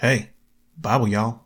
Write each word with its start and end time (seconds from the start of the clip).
Hey, 0.00 0.30
Bible, 0.80 1.08
y'all. 1.08 1.40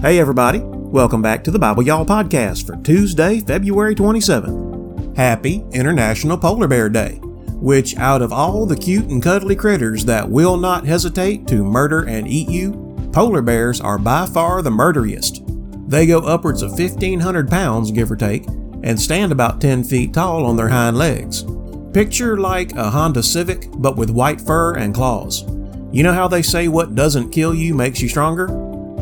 Hey, 0.00 0.18
everybody. 0.18 0.60
Welcome 0.62 1.20
back 1.20 1.44
to 1.44 1.50
the 1.50 1.58
Bible 1.58 1.82
Y'all 1.82 2.06
podcast 2.06 2.66
for 2.66 2.76
Tuesday, 2.82 3.40
February 3.40 3.94
27th. 3.94 5.14
Happy 5.18 5.62
International 5.72 6.38
Polar 6.38 6.66
Bear 6.66 6.88
Day, 6.88 7.16
which, 7.60 7.94
out 7.98 8.22
of 8.22 8.32
all 8.32 8.64
the 8.64 8.74
cute 8.74 9.10
and 9.10 9.22
cuddly 9.22 9.54
critters 9.54 10.06
that 10.06 10.30
will 10.30 10.56
not 10.56 10.86
hesitate 10.86 11.46
to 11.48 11.62
murder 11.62 12.08
and 12.08 12.26
eat 12.26 12.48
you, 12.48 12.72
polar 13.12 13.42
bears 13.42 13.82
are 13.82 13.98
by 13.98 14.24
far 14.24 14.62
the 14.62 14.70
murderiest. 14.70 15.44
They 15.90 16.06
go 16.06 16.20
upwards 16.20 16.62
of 16.62 16.70
1,500 16.70 17.50
pounds, 17.50 17.90
give 17.90 18.10
or 18.10 18.16
take, 18.16 18.46
and 18.82 18.98
stand 18.98 19.30
about 19.30 19.60
10 19.60 19.84
feet 19.84 20.14
tall 20.14 20.46
on 20.46 20.56
their 20.56 20.70
hind 20.70 20.96
legs. 20.96 21.44
Picture 21.92 22.38
like 22.38 22.72
a 22.72 22.88
Honda 22.90 23.22
Civic, 23.22 23.68
but 23.74 23.96
with 23.96 24.08
white 24.08 24.40
fur 24.40 24.76
and 24.76 24.94
claws. 24.94 25.44
You 25.92 26.02
know 26.02 26.14
how 26.14 26.26
they 26.26 26.40
say 26.40 26.66
what 26.66 26.94
doesn't 26.94 27.32
kill 27.32 27.52
you 27.52 27.74
makes 27.74 28.00
you 28.00 28.08
stronger? 28.08 28.48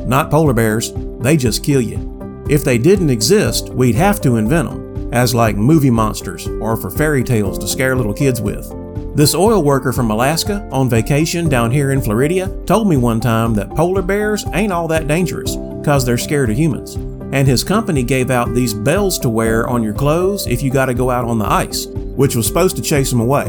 Not 0.07 0.29
polar 0.29 0.53
bears, 0.53 0.93
they 1.21 1.37
just 1.37 1.63
kill 1.63 1.81
you. 1.81 2.45
If 2.51 2.65
they 2.65 2.79
didn't 2.79 3.11
exist, 3.11 3.69
we'd 3.69 3.95
have 3.95 4.21
to 4.23 4.39
invent 4.39 4.71
them, 4.71 5.15
as 5.15 5.37
like 5.37 5.55
movie 5.55 5.89
monsters 5.89 6.49
or 6.49 6.77
for 6.77 6.91
fairy 6.91 7.23
tales 7.23 7.61
to 7.61 7.69
scare 7.69 7.95
little 7.95 8.13
kids 8.13 8.41
with. 8.41 8.69
This 9.15 9.37
oil 9.37 9.63
worker 9.63 9.93
from 9.93 10.11
Alaska 10.11 10.69
on 10.73 10.91
vacation 10.91 11.49
down 11.49 11.71
here 11.71 11.93
in 11.93 12.03
Florida 12.03 12.49
told 12.67 12.89
me 12.89 12.97
one 12.97 13.21
time 13.21 13.55
that 13.55 13.71
polar 13.77 14.03
bears 14.03 14.45
ain't 14.53 14.73
all 14.73 14.89
that 14.89 15.07
dangerous 15.07 15.55
because 15.55 16.05
they're 16.05 16.19
scared 16.19 16.51
of 16.51 16.57
humans. 16.57 16.97
And 17.33 17.47
his 17.47 17.63
company 17.63 18.03
gave 18.03 18.33
out 18.33 18.53
these 18.53 18.75
bells 18.75 19.17
to 19.21 19.29
wear 19.29 19.69
on 19.69 19.85
your 19.85 19.95
clothes 19.95 20.49
if 20.49 20.61
you 20.61 20.73
gotta 20.73 20.95
go 20.95 21.09
out 21.09 21.25
on 21.25 21.39
the 21.39 21.49
ice, 21.49 21.87
which 22.21 22.37
was 22.37 22.47
supposed 22.47 22.77
to 22.77 22.83
chase 22.83 23.09
them 23.09 23.21
away. 23.21 23.47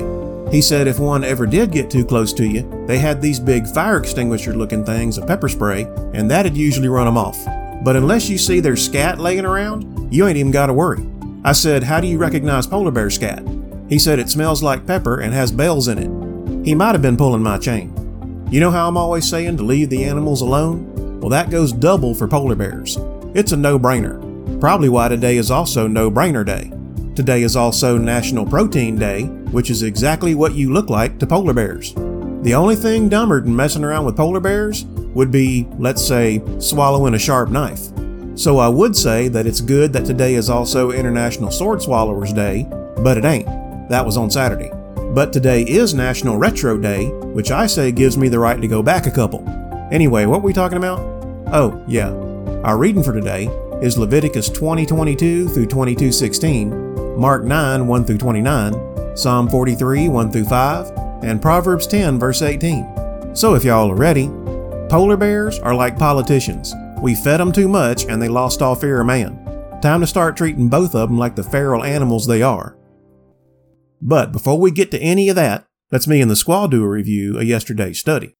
He 0.50 0.62
said 0.62 0.88
if 0.88 0.98
one 0.98 1.26
ever 1.26 1.46
did 1.46 1.74
get 1.74 1.92
too 1.92 2.06
close 2.06 2.32
to 2.32 2.48
you, 2.48 2.86
they 2.88 3.00
had 3.00 3.22
these 3.22 3.38
big 3.38 3.68
fire 3.68 3.98
extinguisher 3.98 4.54
looking 4.54 4.86
things 4.86 5.18
of 5.18 5.28
pepper 5.28 5.50
spray, 5.50 5.82
and 6.14 6.32
that'd 6.32 6.56
usually 6.56 6.88
run 6.88 7.04
them 7.04 7.18
off. 7.18 7.38
But 7.84 7.98
unless 7.98 8.30
you 8.30 8.38
see 8.38 8.62
their 8.62 8.78
scat 8.78 9.20
laying 9.20 9.44
around, 9.44 10.08
you 10.10 10.26
ain't 10.26 10.38
even 10.38 10.54
gotta 10.54 10.72
worry. 10.72 11.06
I 11.44 11.52
said, 11.52 11.84
How 11.84 12.00
do 12.00 12.08
you 12.08 12.18
recognize 12.18 12.66
polar 12.66 12.92
bear 12.92 13.10
scat? 13.10 13.46
He 13.90 14.00
said 14.00 14.20
it 14.20 14.30
smells 14.30 14.64
like 14.64 14.88
pepper 14.88 15.20
and 15.20 15.34
has 15.34 15.52
bells 15.52 15.90
in 15.90 15.98
it. 15.98 16.66
He 16.66 16.74
might 16.74 16.94
have 16.94 17.02
been 17.02 17.18
pulling 17.18 17.44
my 17.44 17.58
chain. 17.58 17.94
You 18.50 18.62
know 18.62 18.72
how 18.72 18.88
I'm 18.88 18.96
always 18.96 19.28
saying 19.28 19.58
to 19.58 19.64
leave 19.64 19.90
the 19.90 20.06
animals 20.06 20.40
alone? 20.40 21.20
Well, 21.20 21.30
that 21.30 21.50
goes 21.50 21.74
double 21.74 22.16
for 22.16 22.26
polar 22.26 22.56
bears. 22.56 22.98
It's 23.36 23.52
a 23.52 23.58
no 23.58 23.78
brainer. 23.78 24.62
Probably 24.62 24.88
why 24.88 25.10
today 25.10 25.36
is 25.36 25.52
also 25.52 25.88
No 25.88 26.10
Brainer 26.10 26.46
Day. 26.46 26.72
Today 27.16 27.44
is 27.44 27.58
also 27.58 27.98
National 27.98 28.46
Protein 28.46 28.98
Day, 28.98 29.24
which 29.52 29.70
is 29.70 29.84
exactly 29.84 30.34
what 30.34 30.54
you 30.54 30.72
look 30.72 30.90
like 30.90 31.20
to 31.20 31.28
polar 31.28 31.54
bears. 31.54 31.94
The 32.42 32.54
only 32.56 32.78
thing 32.78 33.10
dumber 33.10 33.42
than 33.42 33.54
messing 33.54 33.84
around 33.84 34.06
with 34.06 34.16
polar 34.16 34.40
bears 34.40 34.86
would 35.14 35.30
be, 35.30 35.68
let's 35.78 36.02
say, 36.02 36.42
swallowing 36.60 37.14
a 37.14 37.20
sharp 37.20 37.50
knife. 37.50 37.90
So 38.36 38.60
I 38.60 38.70
would 38.70 38.96
say 38.96 39.28
that 39.28 39.46
it's 39.46 39.60
good 39.60 39.92
that 39.92 40.06
today 40.06 40.36
is 40.36 40.50
also 40.50 40.92
International 40.92 41.52
Sword 41.52 41.82
Swallowers 41.82 42.32
Day, 42.32 42.66
but 43.00 43.18
it 43.18 43.26
ain't. 43.26 43.48
That 43.90 44.06
was 44.06 44.16
on 44.16 44.32
Saturday. 44.32 44.72
But 45.14 45.34
today 45.34 45.64
is 45.64 45.94
National 45.94 46.38
Retro 46.38 46.78
Day, 46.78 47.08
which 47.08 47.52
I 47.52 47.68
say 47.68 47.92
gives 47.92 48.18
me 48.18 48.30
the 48.30 48.40
right 48.40 48.62
to 48.62 48.68
go 48.70 48.82
back 48.82 49.06
a 49.06 49.12
couple. 49.12 49.46
Anyway, 49.92 50.26
what 50.26 50.42
were 50.42 50.48
we 50.48 50.54
talking 50.54 50.78
about? 50.78 51.00
Oh, 51.52 51.84
yeah. 51.90 52.10
Our 52.64 52.78
reading 52.78 53.04
for 53.04 53.12
today 53.12 53.48
is 53.82 53.98
Leviticus 53.98 54.50
20:22 54.50 55.54
through 55.54 55.66
22:16, 55.66 56.91
Mark 57.18 57.44
9 57.44 57.88
1 57.88 58.06
through 58.06 58.18
29, 58.18 59.18
Psalm 59.18 59.50
43 59.50 60.08
1 60.08 60.32
through 60.32 60.46
5, 60.46 60.92
and 61.24 61.42
Proverbs 61.42 61.88
10 61.88 62.20
verse 62.20 62.42
18. 62.42 63.36
So 63.36 63.56
if 63.56 63.64
y'all 63.64 63.92
are 63.92 63.96
ready, 63.96 64.28
polar 64.90 65.18
bears 65.18 65.60
are 65.60 65.76
like 65.76 65.98
politicians. 65.98 66.74
We 67.02 67.16
fed 67.16 67.40
them 67.40 67.52
too 67.52 67.68
much 67.68 68.06
and 68.06 68.22
they 68.22 68.28
lost 68.28 68.62
all 68.62 68.76
fear 68.76 69.02
of 69.02 69.08
man. 69.08 69.38
Time 69.82 70.02
to 70.02 70.08
start 70.08 70.38
treating 70.38 70.70
both 70.70 70.94
of 70.94 71.10
them 71.10 71.18
like 71.18 71.36
the 71.36 71.44
feral 71.44 71.84
animals 71.84 72.28
they 72.28 72.42
are. 72.42 72.78
But 74.02 74.32
before 74.32 74.60
we 74.60 74.72
get 74.72 74.92
to 74.92 75.00
any 75.00 75.30
of 75.30 75.36
that, 75.36 75.66
let's 75.92 76.08
me 76.08 76.22
and 76.22 76.30
the 76.30 76.36
squad 76.36 76.72
do 76.72 76.84
a 76.84 76.90
review 76.90 77.38
of 77.38 77.44
yesterday's 77.44 78.00
study. 78.00 78.36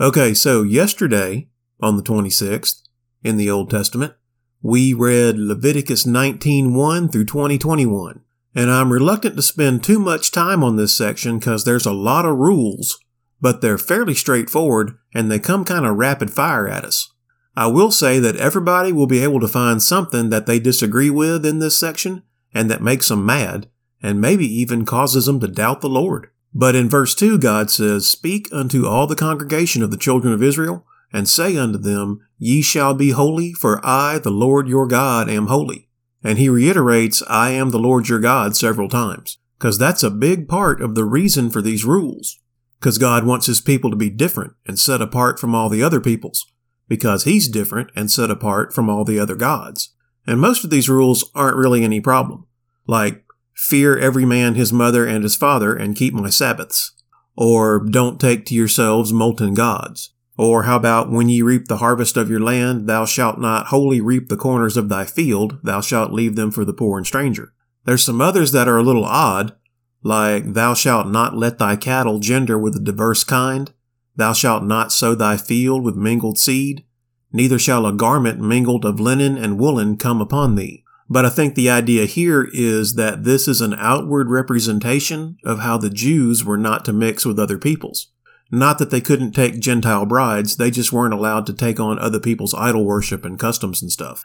Okay, 0.00 0.32
so 0.34 0.62
yesterday, 0.62 1.48
on 1.80 1.96
the 1.96 2.02
26th, 2.02 2.82
in 3.22 3.36
the 3.36 3.50
Old 3.50 3.70
Testament, 3.70 4.14
we 4.62 4.92
read 4.92 5.38
Leviticus 5.38 6.04
19:1 6.04 7.08
through 7.08 7.24
20:21. 7.24 8.20
And 8.54 8.70
I'm 8.70 8.92
reluctant 8.92 9.36
to 9.36 9.42
spend 9.42 9.82
too 9.82 9.98
much 9.98 10.32
time 10.32 10.64
on 10.64 10.76
this 10.76 10.92
section 10.92 11.38
because 11.38 11.64
there's 11.64 11.86
a 11.86 11.92
lot 11.92 12.26
of 12.26 12.36
rules, 12.36 12.98
but 13.40 13.60
they're 13.60 13.78
fairly 13.78 14.14
straightforward 14.14 14.94
and 15.14 15.30
they 15.30 15.38
come 15.38 15.64
kind 15.64 15.86
of 15.86 15.96
rapid 15.96 16.30
fire 16.30 16.68
at 16.68 16.84
us. 16.84 17.08
I 17.56 17.68
will 17.68 17.90
say 17.90 18.18
that 18.18 18.36
everybody 18.36 18.92
will 18.92 19.06
be 19.06 19.22
able 19.22 19.40
to 19.40 19.48
find 19.48 19.82
something 19.82 20.30
that 20.30 20.46
they 20.46 20.58
disagree 20.58 21.10
with 21.10 21.46
in 21.46 21.58
this 21.58 21.76
section 21.76 22.22
and 22.52 22.70
that 22.70 22.82
makes 22.82 23.08
them 23.08 23.24
mad, 23.24 23.68
and 24.02 24.20
maybe 24.20 24.46
even 24.46 24.84
causes 24.84 25.26
them 25.26 25.40
to 25.40 25.48
doubt 25.48 25.80
the 25.80 25.88
Lord. 25.88 26.28
But 26.52 26.74
in 26.74 26.88
verse 26.88 27.14
2, 27.14 27.38
God 27.38 27.70
says, 27.70 28.08
Speak 28.08 28.48
unto 28.52 28.86
all 28.86 29.06
the 29.06 29.14
congregation 29.14 29.82
of 29.82 29.90
the 29.90 29.96
children 29.96 30.32
of 30.32 30.42
Israel, 30.42 30.84
and 31.12 31.28
say 31.28 31.56
unto 31.56 31.78
them, 31.78 32.20
Ye 32.42 32.62
shall 32.62 32.94
be 32.94 33.10
holy, 33.10 33.52
for 33.52 33.84
I, 33.84 34.18
the 34.18 34.30
Lord 34.30 34.66
your 34.66 34.86
God, 34.86 35.28
am 35.28 35.48
holy. 35.48 35.90
And 36.24 36.38
he 36.38 36.48
reiterates, 36.48 37.22
I 37.28 37.50
am 37.50 37.68
the 37.68 37.78
Lord 37.78 38.08
your 38.08 38.18
God 38.18 38.56
several 38.56 38.88
times, 38.88 39.36
because 39.58 39.76
that's 39.76 40.02
a 40.02 40.10
big 40.10 40.48
part 40.48 40.80
of 40.80 40.94
the 40.94 41.04
reason 41.04 41.50
for 41.50 41.60
these 41.60 41.84
rules. 41.84 42.38
Because 42.78 42.96
God 42.96 43.26
wants 43.26 43.44
his 43.44 43.60
people 43.60 43.90
to 43.90 43.96
be 43.96 44.08
different 44.08 44.54
and 44.66 44.78
set 44.78 45.02
apart 45.02 45.38
from 45.38 45.54
all 45.54 45.68
the 45.68 45.82
other 45.82 46.00
peoples, 46.00 46.46
because 46.88 47.24
he's 47.24 47.46
different 47.46 47.90
and 47.94 48.10
set 48.10 48.30
apart 48.30 48.72
from 48.72 48.88
all 48.88 49.04
the 49.04 49.20
other 49.20 49.36
gods. 49.36 49.94
And 50.26 50.40
most 50.40 50.64
of 50.64 50.70
these 50.70 50.88
rules 50.88 51.30
aren't 51.34 51.58
really 51.58 51.84
any 51.84 52.00
problem. 52.00 52.46
Like, 52.86 53.22
fear 53.54 53.98
every 53.98 54.24
man 54.24 54.54
his 54.54 54.72
mother 54.72 55.06
and 55.06 55.24
his 55.24 55.36
father 55.36 55.76
and 55.76 55.94
keep 55.94 56.14
my 56.14 56.30
Sabbaths. 56.30 56.92
Or 57.36 57.84
don't 57.84 58.18
take 58.18 58.46
to 58.46 58.54
yourselves 58.54 59.12
molten 59.12 59.52
gods. 59.52 60.14
Or 60.40 60.62
how 60.62 60.76
about 60.76 61.10
when 61.10 61.28
ye 61.28 61.42
reap 61.42 61.68
the 61.68 61.76
harvest 61.76 62.16
of 62.16 62.30
your 62.30 62.40
land, 62.40 62.86
thou 62.86 63.04
shalt 63.04 63.38
not 63.38 63.66
wholly 63.66 64.00
reap 64.00 64.30
the 64.30 64.38
corners 64.38 64.78
of 64.78 64.88
thy 64.88 65.04
field, 65.04 65.58
thou 65.62 65.82
shalt 65.82 66.14
leave 66.14 66.34
them 66.34 66.50
for 66.50 66.64
the 66.64 66.72
poor 66.72 66.96
and 66.96 67.06
stranger. 67.06 67.52
There's 67.84 68.02
some 68.02 68.22
others 68.22 68.50
that 68.52 68.66
are 68.66 68.78
a 68.78 68.82
little 68.82 69.04
odd, 69.04 69.54
like 70.02 70.54
thou 70.54 70.72
shalt 70.72 71.08
not 71.08 71.36
let 71.36 71.58
thy 71.58 71.76
cattle 71.76 72.20
gender 72.20 72.56
with 72.56 72.74
a 72.74 72.80
diverse 72.80 73.22
kind, 73.22 73.70
thou 74.16 74.32
shalt 74.32 74.64
not 74.64 74.92
sow 74.92 75.14
thy 75.14 75.36
field 75.36 75.84
with 75.84 75.94
mingled 75.94 76.38
seed, 76.38 76.86
neither 77.34 77.58
shall 77.58 77.84
a 77.84 77.92
garment 77.92 78.40
mingled 78.40 78.86
of 78.86 78.98
linen 78.98 79.36
and 79.36 79.58
woolen 79.58 79.98
come 79.98 80.22
upon 80.22 80.54
thee. 80.54 80.84
But 81.10 81.26
I 81.26 81.28
think 81.28 81.54
the 81.54 81.68
idea 81.68 82.06
here 82.06 82.48
is 82.54 82.94
that 82.94 83.24
this 83.24 83.46
is 83.46 83.60
an 83.60 83.74
outward 83.74 84.30
representation 84.30 85.36
of 85.44 85.58
how 85.58 85.76
the 85.76 85.90
Jews 85.90 86.46
were 86.46 86.56
not 86.56 86.86
to 86.86 86.94
mix 86.94 87.26
with 87.26 87.38
other 87.38 87.58
peoples. 87.58 88.10
Not 88.50 88.78
that 88.78 88.90
they 88.90 89.00
couldn't 89.00 89.32
take 89.32 89.60
Gentile 89.60 90.06
brides, 90.06 90.56
they 90.56 90.70
just 90.70 90.92
weren't 90.92 91.14
allowed 91.14 91.46
to 91.46 91.52
take 91.52 91.78
on 91.78 91.98
other 91.98 92.18
people's 92.18 92.54
idol 92.54 92.84
worship 92.84 93.24
and 93.24 93.38
customs 93.38 93.80
and 93.80 93.92
stuff. 93.92 94.24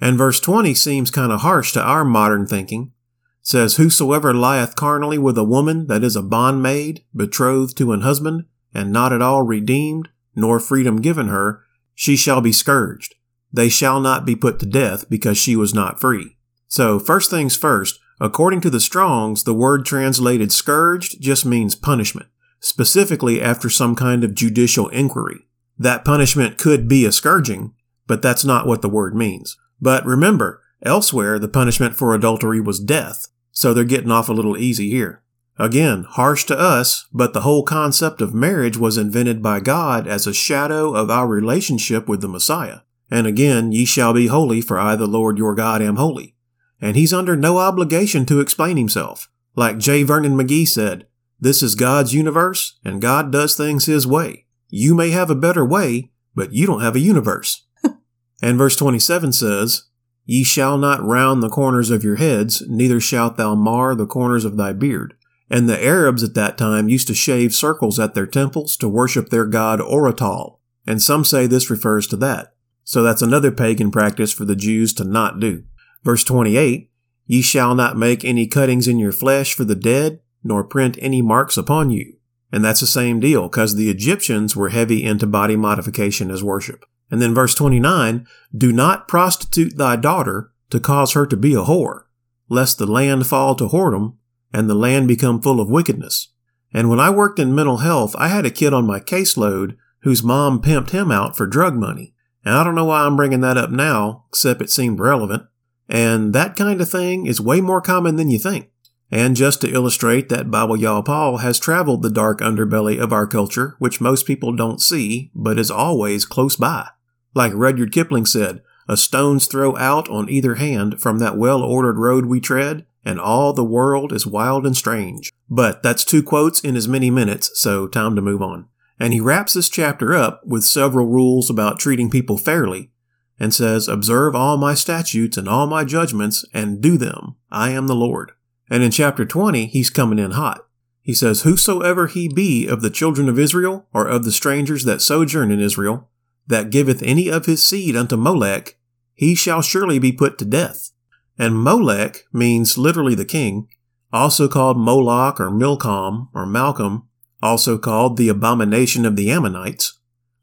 And 0.00 0.18
verse 0.18 0.40
20 0.40 0.74
seems 0.74 1.10
kind 1.10 1.32
of 1.32 1.40
harsh 1.40 1.72
to 1.72 1.82
our 1.82 2.04
modern 2.04 2.46
thinking. 2.46 2.92
It 3.40 3.46
says, 3.46 3.76
Whosoever 3.76 4.34
lieth 4.34 4.76
carnally 4.76 5.16
with 5.16 5.38
a 5.38 5.44
woman 5.44 5.86
that 5.86 6.04
is 6.04 6.16
a 6.16 6.22
bondmaid, 6.22 7.04
betrothed 7.16 7.76
to 7.78 7.92
an 7.92 8.02
husband, 8.02 8.44
and 8.74 8.92
not 8.92 9.12
at 9.12 9.22
all 9.22 9.42
redeemed, 9.42 10.10
nor 10.34 10.60
freedom 10.60 11.00
given 11.00 11.28
her, 11.28 11.62
she 11.94 12.16
shall 12.16 12.40
be 12.40 12.52
scourged. 12.52 13.14
They 13.52 13.68
shall 13.68 14.00
not 14.00 14.26
be 14.26 14.36
put 14.36 14.58
to 14.60 14.66
death 14.66 15.08
because 15.08 15.38
she 15.38 15.56
was 15.56 15.74
not 15.74 16.00
free. 16.00 16.36
So, 16.68 16.98
first 16.98 17.30
things 17.30 17.54
first, 17.54 17.98
according 18.20 18.62
to 18.62 18.70
the 18.70 18.80
Strongs, 18.80 19.44
the 19.44 19.54
word 19.54 19.84
translated 19.84 20.52
scourged 20.52 21.20
just 21.20 21.44
means 21.44 21.74
punishment 21.74 22.28
specifically 22.62 23.42
after 23.42 23.68
some 23.68 23.94
kind 23.94 24.24
of 24.24 24.34
judicial 24.34 24.88
inquiry. 24.88 25.46
That 25.78 26.04
punishment 26.04 26.56
could 26.56 26.88
be 26.88 27.04
a 27.04 27.12
scourging, 27.12 27.74
but 28.06 28.22
that's 28.22 28.44
not 28.44 28.66
what 28.66 28.80
the 28.80 28.88
word 28.88 29.14
means. 29.14 29.58
But 29.80 30.06
remember, 30.06 30.62
elsewhere 30.82 31.38
the 31.38 31.48
punishment 31.48 31.96
for 31.96 32.14
adultery 32.14 32.60
was 32.60 32.80
death, 32.80 33.26
so 33.50 33.74
they're 33.74 33.84
getting 33.84 34.12
off 34.12 34.28
a 34.28 34.32
little 34.32 34.56
easy 34.56 34.88
here. 34.88 35.22
Again, 35.58 36.04
harsh 36.08 36.44
to 36.44 36.58
us, 36.58 37.06
but 37.12 37.34
the 37.34 37.42
whole 37.42 37.62
concept 37.62 38.20
of 38.22 38.32
marriage 38.32 38.78
was 38.78 38.96
invented 38.96 39.42
by 39.42 39.60
God 39.60 40.06
as 40.06 40.26
a 40.26 40.32
shadow 40.32 40.94
of 40.94 41.10
our 41.10 41.26
relationship 41.26 42.08
with 42.08 42.20
the 42.20 42.28
Messiah. 42.28 42.80
And 43.10 43.26
again, 43.26 43.72
ye 43.72 43.84
shall 43.84 44.14
be 44.14 44.28
holy, 44.28 44.62
for 44.62 44.78
I, 44.78 44.96
the 44.96 45.06
Lord 45.06 45.36
your 45.36 45.54
God, 45.54 45.82
am 45.82 45.96
holy. 45.96 46.34
And 46.80 46.96
he's 46.96 47.12
under 47.12 47.36
no 47.36 47.58
obligation 47.58 48.24
to 48.26 48.40
explain 48.40 48.76
himself. 48.76 49.28
Like 49.54 49.78
J. 49.78 50.02
Vernon 50.02 50.36
McGee 50.36 50.66
said, 50.66 51.06
this 51.42 51.60
is 51.60 51.74
God's 51.74 52.14
universe, 52.14 52.78
and 52.84 53.02
God 53.02 53.32
does 53.32 53.56
things 53.56 53.86
His 53.86 54.06
way. 54.06 54.46
You 54.68 54.94
may 54.94 55.10
have 55.10 55.28
a 55.28 55.34
better 55.34 55.64
way, 55.64 56.12
but 56.36 56.52
you 56.52 56.68
don't 56.68 56.82
have 56.82 56.94
a 56.94 57.00
universe. 57.00 57.66
and 58.42 58.56
verse 58.56 58.76
27 58.76 59.32
says, 59.32 59.88
Ye 60.24 60.44
shall 60.44 60.78
not 60.78 61.02
round 61.02 61.42
the 61.42 61.48
corners 61.48 61.90
of 61.90 62.04
your 62.04 62.14
heads, 62.14 62.62
neither 62.68 63.00
shalt 63.00 63.38
thou 63.38 63.56
mar 63.56 63.96
the 63.96 64.06
corners 64.06 64.44
of 64.44 64.56
thy 64.56 64.72
beard. 64.72 65.14
And 65.50 65.68
the 65.68 65.84
Arabs 65.84 66.22
at 66.22 66.34
that 66.34 66.56
time 66.56 66.88
used 66.88 67.08
to 67.08 67.14
shave 67.14 67.52
circles 67.56 67.98
at 67.98 68.14
their 68.14 68.24
temples 68.24 68.76
to 68.76 68.88
worship 68.88 69.30
their 69.30 69.44
god 69.44 69.80
Oratal, 69.80 70.58
and 70.86 71.02
some 71.02 71.24
say 71.24 71.48
this 71.48 71.68
refers 71.68 72.06
to 72.06 72.16
that. 72.18 72.54
So 72.84 73.02
that's 73.02 73.20
another 73.20 73.50
pagan 73.50 73.90
practice 73.90 74.32
for 74.32 74.44
the 74.44 74.54
Jews 74.54 74.92
to 74.92 75.02
not 75.02 75.40
do. 75.40 75.64
Verse 76.04 76.22
28, 76.22 76.88
Ye 77.26 77.42
shall 77.42 77.74
not 77.74 77.96
make 77.96 78.24
any 78.24 78.46
cuttings 78.46 78.86
in 78.86 79.00
your 79.00 79.10
flesh 79.10 79.54
for 79.54 79.64
the 79.64 79.74
dead, 79.74 80.20
nor 80.44 80.64
print 80.64 80.98
any 81.00 81.22
marks 81.22 81.56
upon 81.56 81.90
you. 81.90 82.16
And 82.52 82.64
that's 82.64 82.80
the 82.80 82.86
same 82.86 83.20
deal, 83.20 83.48
because 83.48 83.74
the 83.74 83.88
Egyptians 83.88 84.54
were 84.54 84.68
heavy 84.68 85.02
into 85.02 85.26
body 85.26 85.56
modification 85.56 86.30
as 86.30 86.44
worship. 86.44 86.84
And 87.10 87.20
then 87.20 87.34
verse 87.34 87.54
29, 87.54 88.26
Do 88.56 88.72
not 88.72 89.08
prostitute 89.08 89.76
thy 89.76 89.96
daughter 89.96 90.52
to 90.70 90.80
cause 90.80 91.12
her 91.12 91.26
to 91.26 91.36
be 91.36 91.54
a 91.54 91.64
whore, 91.64 92.04
lest 92.48 92.78
the 92.78 92.86
land 92.86 93.26
fall 93.26 93.54
to 93.56 93.68
whoredom, 93.68 94.16
and 94.52 94.68
the 94.68 94.74
land 94.74 95.08
become 95.08 95.40
full 95.40 95.60
of 95.60 95.70
wickedness. 95.70 96.28
And 96.74 96.88
when 96.88 97.00
I 97.00 97.10
worked 97.10 97.38
in 97.38 97.54
mental 97.54 97.78
health, 97.78 98.14
I 98.18 98.28
had 98.28 98.46
a 98.46 98.50
kid 98.50 98.72
on 98.72 98.86
my 98.86 99.00
caseload 99.00 99.76
whose 100.00 100.22
mom 100.22 100.60
pimped 100.60 100.90
him 100.90 101.10
out 101.10 101.36
for 101.36 101.46
drug 101.46 101.74
money. 101.74 102.14
And 102.44 102.54
I 102.54 102.64
don't 102.64 102.74
know 102.74 102.86
why 102.86 103.02
I'm 103.02 103.16
bringing 103.16 103.40
that 103.42 103.56
up 103.56 103.70
now, 103.70 104.24
except 104.30 104.62
it 104.62 104.70
seemed 104.70 104.98
relevant. 104.98 105.44
And 105.88 106.32
that 106.32 106.56
kind 106.56 106.80
of 106.80 106.90
thing 106.90 107.26
is 107.26 107.40
way 107.40 107.60
more 107.60 107.80
common 107.80 108.16
than 108.16 108.30
you 108.30 108.38
think. 108.38 108.70
And 109.12 109.36
just 109.36 109.60
to 109.60 109.70
illustrate 109.70 110.30
that 110.30 110.50
Bible 110.50 110.76
Y'all 110.76 111.02
Paul 111.02 111.36
has 111.38 111.58
traveled 111.58 112.02
the 112.02 112.10
dark 112.10 112.40
underbelly 112.40 112.98
of 112.98 113.12
our 113.12 113.26
culture, 113.26 113.76
which 113.78 114.00
most 114.00 114.26
people 114.26 114.56
don't 114.56 114.80
see, 114.80 115.30
but 115.34 115.58
is 115.58 115.70
always 115.70 116.24
close 116.24 116.56
by. 116.56 116.88
Like 117.34 117.52
Rudyard 117.52 117.92
Kipling 117.92 118.26
said, 118.26 118.62
a 118.88 118.96
stone's 118.96 119.46
throw 119.46 119.76
out 119.76 120.08
on 120.08 120.28
either 120.28 120.56
hand 120.56 121.00
from 121.00 121.18
that 121.18 121.36
well 121.36 121.62
ordered 121.62 121.98
road 121.98 122.26
we 122.26 122.40
tread, 122.40 122.86
and 123.04 123.20
all 123.20 123.52
the 123.52 123.64
world 123.64 124.12
is 124.12 124.26
wild 124.26 124.66
and 124.66 124.76
strange. 124.76 125.32
But 125.48 125.82
that's 125.82 126.04
two 126.04 126.22
quotes 126.22 126.60
in 126.60 126.74
as 126.74 126.88
many 126.88 127.10
minutes, 127.10 127.50
so 127.54 127.86
time 127.86 128.16
to 128.16 128.22
move 128.22 128.42
on. 128.42 128.68
And 128.98 129.12
he 129.12 129.20
wraps 129.20 129.54
this 129.54 129.68
chapter 129.68 130.14
up 130.14 130.42
with 130.46 130.64
several 130.64 131.06
rules 131.06 131.50
about 131.50 131.78
treating 131.78 132.10
people 132.10 132.38
fairly, 132.38 132.90
and 133.38 133.54
says, 133.54 133.88
Observe 133.88 134.34
all 134.34 134.56
my 134.56 134.74
statutes 134.74 135.36
and 135.36 135.48
all 135.48 135.66
my 135.66 135.84
judgments, 135.84 136.44
and 136.52 136.80
do 136.80 136.96
them. 136.96 137.36
I 137.50 137.70
am 137.70 137.86
the 137.86 137.94
Lord. 137.94 138.32
And 138.70 138.82
in 138.82 138.90
chapter 138.90 139.24
20, 139.24 139.66
he's 139.66 139.90
coming 139.90 140.18
in 140.18 140.32
hot. 140.32 140.66
He 141.02 141.14
says, 141.14 141.42
Whosoever 141.42 142.06
he 142.06 142.28
be 142.28 142.66
of 142.66 142.80
the 142.80 142.90
children 142.90 143.28
of 143.28 143.38
Israel, 143.38 143.86
or 143.92 144.06
of 144.06 144.24
the 144.24 144.32
strangers 144.32 144.84
that 144.84 145.02
sojourn 145.02 145.50
in 145.50 145.60
Israel, 145.60 146.08
that 146.46 146.70
giveth 146.70 147.02
any 147.02 147.28
of 147.28 147.46
his 147.46 147.62
seed 147.62 147.96
unto 147.96 148.16
Molech, 148.16 148.76
he 149.14 149.34
shall 149.34 149.62
surely 149.62 149.98
be 149.98 150.12
put 150.12 150.38
to 150.38 150.44
death. 150.44 150.90
And 151.38 151.56
Molech 151.56 152.24
means 152.32 152.78
literally 152.78 153.14
the 153.14 153.24
king, 153.24 153.68
also 154.12 154.48
called 154.48 154.78
Moloch 154.78 155.40
or 155.40 155.50
Milcom 155.50 156.28
or 156.34 156.46
Malcolm, 156.46 157.08
also 157.42 157.78
called 157.78 158.16
the 158.16 158.28
abomination 158.28 159.04
of 159.04 159.16
the 159.16 159.30
Ammonites, 159.30 159.98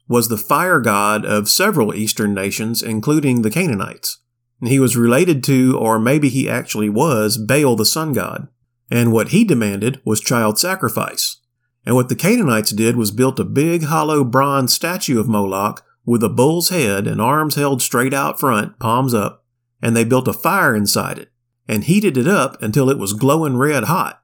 was 0.08 0.28
the 0.28 0.36
fire 0.36 0.80
god 0.80 1.24
of 1.24 1.48
several 1.48 1.94
eastern 1.94 2.34
nations, 2.34 2.82
including 2.82 3.42
the 3.42 3.50
Canaanites. 3.50 4.18
He 4.64 4.78
was 4.78 4.96
related 4.96 5.42
to, 5.44 5.78
or 5.78 5.98
maybe 5.98 6.28
he 6.28 6.48
actually 6.48 6.88
was, 6.88 7.38
Baal 7.38 7.76
the 7.76 7.84
sun 7.84 8.12
god. 8.12 8.48
And 8.90 9.12
what 9.12 9.28
he 9.28 9.44
demanded 9.44 10.00
was 10.04 10.20
child 10.20 10.58
sacrifice. 10.58 11.36
And 11.86 11.94
what 11.94 12.08
the 12.08 12.16
Canaanites 12.16 12.72
did 12.72 12.96
was 12.96 13.10
built 13.10 13.40
a 13.40 13.44
big 13.44 13.84
hollow 13.84 14.22
bronze 14.24 14.72
statue 14.74 15.18
of 15.18 15.28
Moloch 15.28 15.82
with 16.04 16.22
a 16.22 16.28
bull's 16.28 16.68
head 16.68 17.06
and 17.06 17.20
arms 17.20 17.54
held 17.54 17.80
straight 17.80 18.12
out 18.12 18.38
front, 18.38 18.78
palms 18.78 19.14
up, 19.14 19.44
and 19.80 19.96
they 19.96 20.04
built 20.04 20.28
a 20.28 20.32
fire 20.32 20.74
inside 20.74 21.18
it 21.18 21.30
and 21.66 21.84
heated 21.84 22.16
it 22.16 22.26
up 22.26 22.60
until 22.60 22.90
it 22.90 22.98
was 22.98 23.12
glowing 23.12 23.56
red 23.56 23.84
hot. 23.84 24.22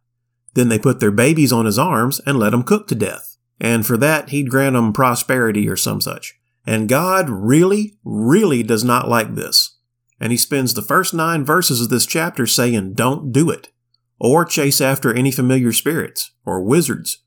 Then 0.54 0.68
they 0.68 0.78
put 0.78 1.00
their 1.00 1.10
babies 1.10 1.52
on 1.52 1.64
his 1.64 1.78
arms 1.78 2.20
and 2.26 2.38
let 2.38 2.52
'em 2.52 2.62
cook 2.62 2.88
to 2.88 2.94
death. 2.94 3.36
And 3.60 3.86
for 3.86 3.96
that, 3.98 4.30
he'd 4.30 4.50
grant 4.50 4.76
'em 4.76 4.92
prosperity 4.92 5.68
or 5.68 5.76
some 5.76 6.00
such. 6.00 6.34
And 6.66 6.88
God 6.88 7.30
really, 7.30 7.98
really 8.04 8.62
does 8.62 8.82
not 8.82 9.08
like 9.08 9.34
this 9.34 9.75
and 10.20 10.32
he 10.32 10.38
spends 10.38 10.74
the 10.74 10.82
first 10.82 11.12
nine 11.12 11.44
verses 11.44 11.80
of 11.80 11.88
this 11.88 12.06
chapter 12.06 12.46
saying, 12.46 12.94
Don't 12.94 13.32
do 13.32 13.50
it, 13.50 13.70
or 14.18 14.44
chase 14.44 14.80
after 14.80 15.12
any 15.12 15.30
familiar 15.30 15.72
spirits, 15.72 16.32
or 16.44 16.62
wizards, 16.62 17.22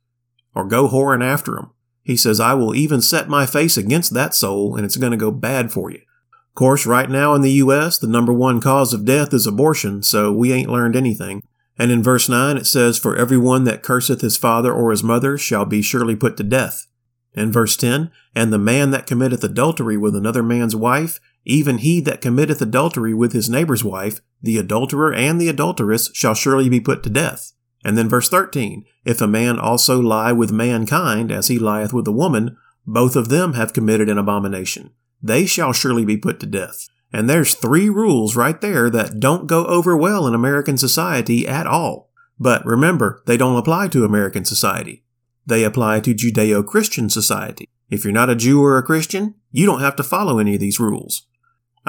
or 0.56 0.66
go 0.66 0.88
whoring 0.88 1.24
after 1.24 1.54
them. 1.54 1.72
He 2.04 2.18
says, 2.18 2.40
I 2.40 2.56
will 2.56 2.74
even 2.74 3.02
set 3.02 3.30
my 3.30 3.46
face 3.46 3.78
against 3.78 4.14
that 4.14 4.34
soul, 4.34 4.76
and 4.76 4.86
it's 4.86 4.98
going 4.98 5.12
to 5.12 5.18
go 5.18 5.32
bad 5.32 5.72
for 5.72 5.92
you. 5.92 6.00
Of 6.50 6.56
course, 6.56 6.86
right 6.86 7.10
now 7.10 7.36
in 7.36 7.42
the 7.42 7.52
U.S., 7.52 8.00
the 8.00 8.08
number 8.08 8.34
one 8.34 8.60
cause 8.60 8.94
of 8.94 9.06
death 9.06 9.34
is 9.34 9.46
abortion, 9.46 10.02
so 10.02 10.32
we 10.32 10.52
ain't 10.52 10.72
learned 10.72 10.96
anything. 10.96 11.44
And 11.78 11.92
in 11.92 12.04
verse 12.04 12.28
9 12.28 12.58
it 12.58 12.66
says, 12.66 12.98
For 12.98 13.16
everyone 13.16 13.64
that 13.64 13.84
curseth 13.84 14.22
his 14.22 14.36
father 14.36 14.74
or 14.74 14.92
his 14.92 15.04
mother 15.04 15.38
shall 15.38 15.66
be 15.66 15.82
surely 15.82 16.16
put 16.16 16.36
to 16.38 16.44
death. 16.44 16.88
In 17.34 17.52
verse 17.52 17.78
10, 17.78 18.12
And 18.36 18.52
the 18.52 18.58
man 18.58 18.92
that 18.92 19.08
committeth 19.08 19.44
adultery 19.44 19.96
with 19.96 20.16
another 20.16 20.44
man's 20.44 20.76
wife, 20.76 21.20
even 21.50 21.80
he 21.80 22.00
that 22.02 22.22
committeth 22.22 22.62
adultery 22.62 23.14
with 23.14 23.34
his 23.34 23.50
neighbor's 23.50 23.84
wife, 23.84 24.22
the 24.42 24.58
adulterer 24.58 25.12
and 25.12 25.42
the 25.42 25.50
adulteress 25.50 26.12
shall 26.14 26.36
surely 26.36 26.70
be 26.70 26.80
put 26.80 27.02
to 27.04 27.10
death. 27.10 27.54
And 27.84 27.98
then 27.98 28.08
verse 28.08 28.30
13, 28.30 28.86
If 29.04 29.20
a 29.20 29.28
man 29.28 29.58
also 29.58 30.00
lie 30.00 30.32
with 30.32 30.52
mankind 30.52 31.32
as 31.32 31.48
he 31.48 31.58
lieth 31.58 31.92
with 31.92 32.08
a 32.08 32.12
woman, 32.12 32.56
both 32.86 33.16
of 33.16 33.30
them 33.30 33.54
have 33.54 33.74
committed 33.74 34.10
an 34.10 34.18
abomination. 34.18 34.92
They 35.24 35.46
shall 35.46 35.74
surely 35.74 36.06
be 36.06 36.18
put 36.18 36.40
to 36.42 36.46
death. 36.46 36.88
And 37.12 37.28
there's 37.28 37.56
three 37.56 37.90
rules 37.90 38.36
right 38.36 38.60
there 38.62 38.90
that 38.92 39.20
don't 39.20 39.48
go 39.48 39.66
over 39.66 39.98
well 39.98 40.28
in 40.28 40.36
American 40.36 40.78
society 40.78 41.48
at 41.48 41.66
all. 41.66 42.12
But 42.40 42.64
remember, 42.66 43.24
they 43.26 43.38
don't 43.38 43.58
apply 43.58 43.88
to 43.90 44.06
American 44.06 44.46
society. 44.46 45.04
They 45.48 45.64
apply 45.64 46.02
to 46.02 46.14
Judeo 46.14 46.64
Christian 46.64 47.10
society. 47.10 47.68
If 47.90 48.04
you're 48.04 48.14
not 48.14 48.30
a 48.30 48.36
Jew 48.36 48.64
or 48.64 48.78
a 48.78 48.84
Christian, 48.84 49.34
you 49.52 49.66
don't 49.66 49.82
have 49.82 49.96
to 49.96 50.04
follow 50.04 50.38
any 50.38 50.54
of 50.54 50.60
these 50.60 50.80
rules. 50.80 51.26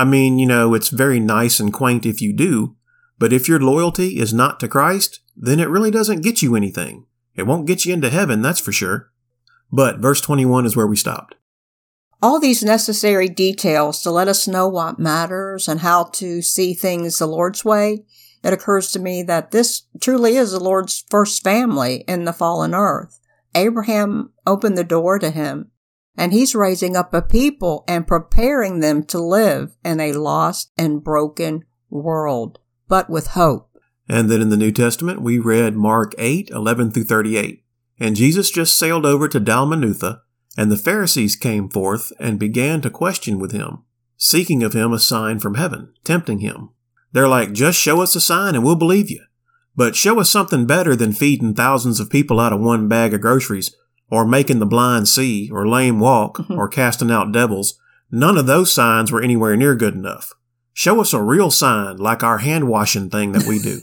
I 0.01 0.05
mean, 0.05 0.39
you 0.39 0.47
know, 0.47 0.73
it's 0.73 0.89
very 0.89 1.21
nice 1.21 1.61
and 1.61 1.71
quaint 1.71 2.07
if 2.07 2.23
you 2.23 2.33
do, 2.33 2.75
but 3.19 3.35
if 3.35 3.47
your 3.47 3.61
loyalty 3.61 4.19
is 4.19 4.33
not 4.33 4.59
to 4.61 4.67
Christ, 4.67 5.21
then 5.37 5.61
it 5.61 5.69
really 5.69 5.91
doesn't 5.91 6.23
get 6.23 6.41
you 6.41 6.57
anything. 6.57 7.05
It 7.35 7.43
won't 7.43 7.67
get 7.67 7.85
you 7.85 7.93
into 7.93 8.09
heaven, 8.09 8.41
that's 8.41 8.61
for 8.61 8.73
sure. 8.73 9.13
But 9.71 9.99
verse 9.99 10.23
21 10.23 10.65
is 10.65 10.75
where 10.75 10.87
we 10.87 10.97
stopped. 10.97 11.35
All 12.23 12.41
these 12.41 12.65
necessary 12.65 13.29
details 13.29 14.01
to 14.03 14.11
let 14.11 14.27
us 14.27 14.49
know 14.49 14.67
what 14.67 14.99
matters 14.99 15.69
and 15.69 15.81
how 15.81 16.05
to 16.15 16.41
see 16.41 16.73
things 16.73 17.19
the 17.19 17.27
Lord's 17.27 17.63
way, 17.63 18.07
it 18.43 18.55
occurs 18.55 18.91
to 18.93 18.99
me 18.99 19.23
that 19.25 19.51
this 19.51 19.83
truly 20.01 20.37
is 20.37 20.53
the 20.53 20.61
Lord's 20.61 21.05
first 21.11 21.45
family 21.45 22.05
in 22.09 22.25
the 22.25 22.33
fallen 22.33 22.75
earth. 22.75 23.21
Abraham 23.55 24.33
opened 24.47 24.79
the 24.79 24.83
door 24.83 25.19
to 25.19 25.29
him 25.29 25.71
and 26.17 26.33
he's 26.33 26.55
raising 26.55 26.97
up 26.97 27.15
a 27.15 27.23
people 27.23 27.85
and 27.89 28.07
preparing 28.07 28.81
them 28.81 29.05
to 29.05 29.19
live 29.19 29.77
in 29.85 30.01
a 30.01 30.13
lost 30.13 30.73
and 30.77 31.03
broken 31.03 31.65
world, 31.89 32.59
but 32.89 33.09
with 33.09 33.29
hope. 33.29 33.79
And 34.09 34.31
then 34.31 34.41
in 34.41 34.49
the 34.49 34.57
New 34.57 34.73
Testament, 34.73 35.23
we 35.23 35.39
read 35.39 35.77
Mark 35.77 36.15
8, 36.19 36.51
11 36.51 36.91
through 36.91 37.05
38. 37.05 37.65
And 37.99 38.17
Jesus 38.17 38.51
just 38.51 38.77
sailed 38.77 39.07
over 39.07 39.29
to 39.29 39.41
Dalmanutha, 39.41 40.21
and 40.57 40.71
the 40.71 40.77
Pharisees 40.77 41.37
came 41.37 41.69
forth 41.69 42.13
and 42.19 42.39
began 42.39 42.81
to 42.81 42.91
question 42.91 43.39
with 43.39 43.53
him, 43.53 43.85
seeking 44.17 44.63
of 44.63 44.73
him 44.73 44.93
a 44.93 44.99
sign 44.99 45.39
from 45.39 45.55
heaven, 45.55 45.93
tempting 46.03 46.41
him. 46.41 46.71
They're 47.13 47.29
like, 47.29 47.53
just 47.53 47.79
show 47.79 48.01
us 48.01 48.17
a 48.17 48.21
sign 48.21 48.55
and 48.55 48.65
we'll 48.65 48.75
believe 48.77 49.11
you. 49.11 49.25
But 49.77 49.97
show 49.97 50.19
us 50.21 50.29
something 50.29 50.67
better 50.67 50.97
than 50.97 51.13
feeding 51.13 51.55
thousands 51.55 52.01
of 52.01 52.11
people 52.11 52.41
out 52.41 52.53
of 52.53 52.61
one 52.61 52.89
bag 52.89 53.15
of 53.15 53.21
groceries 53.21 53.75
or 54.11 54.27
making 54.27 54.59
the 54.59 54.67
blind 54.67 55.09
see, 55.09 55.51
or 55.51 55.69
lame 55.69 56.01
walk, 56.01 56.39
mm-hmm. 56.39 56.59
or 56.59 56.69
casting 56.69 57.11
out 57.11 57.33
devils, 57.33 57.79
none 58.11 58.37
of 58.37 58.47
those 58.47 58.73
signs 58.73 59.13
were 59.13 59.23
anywhere 59.23 59.57
near 59.57 59.75
good 59.75 59.95
enough. 59.95 60.33
Show 60.73 61.01
us 61.01 61.13
a 61.13 61.23
real 61.23 61.51
sign 61.51 61.97
like 61.97 62.23
our 62.23 62.39
hand 62.39 62.69
washing 62.69 63.11
thing 63.11 63.33
that 63.33 63.47
we 63.47 63.59
do. 63.59 63.81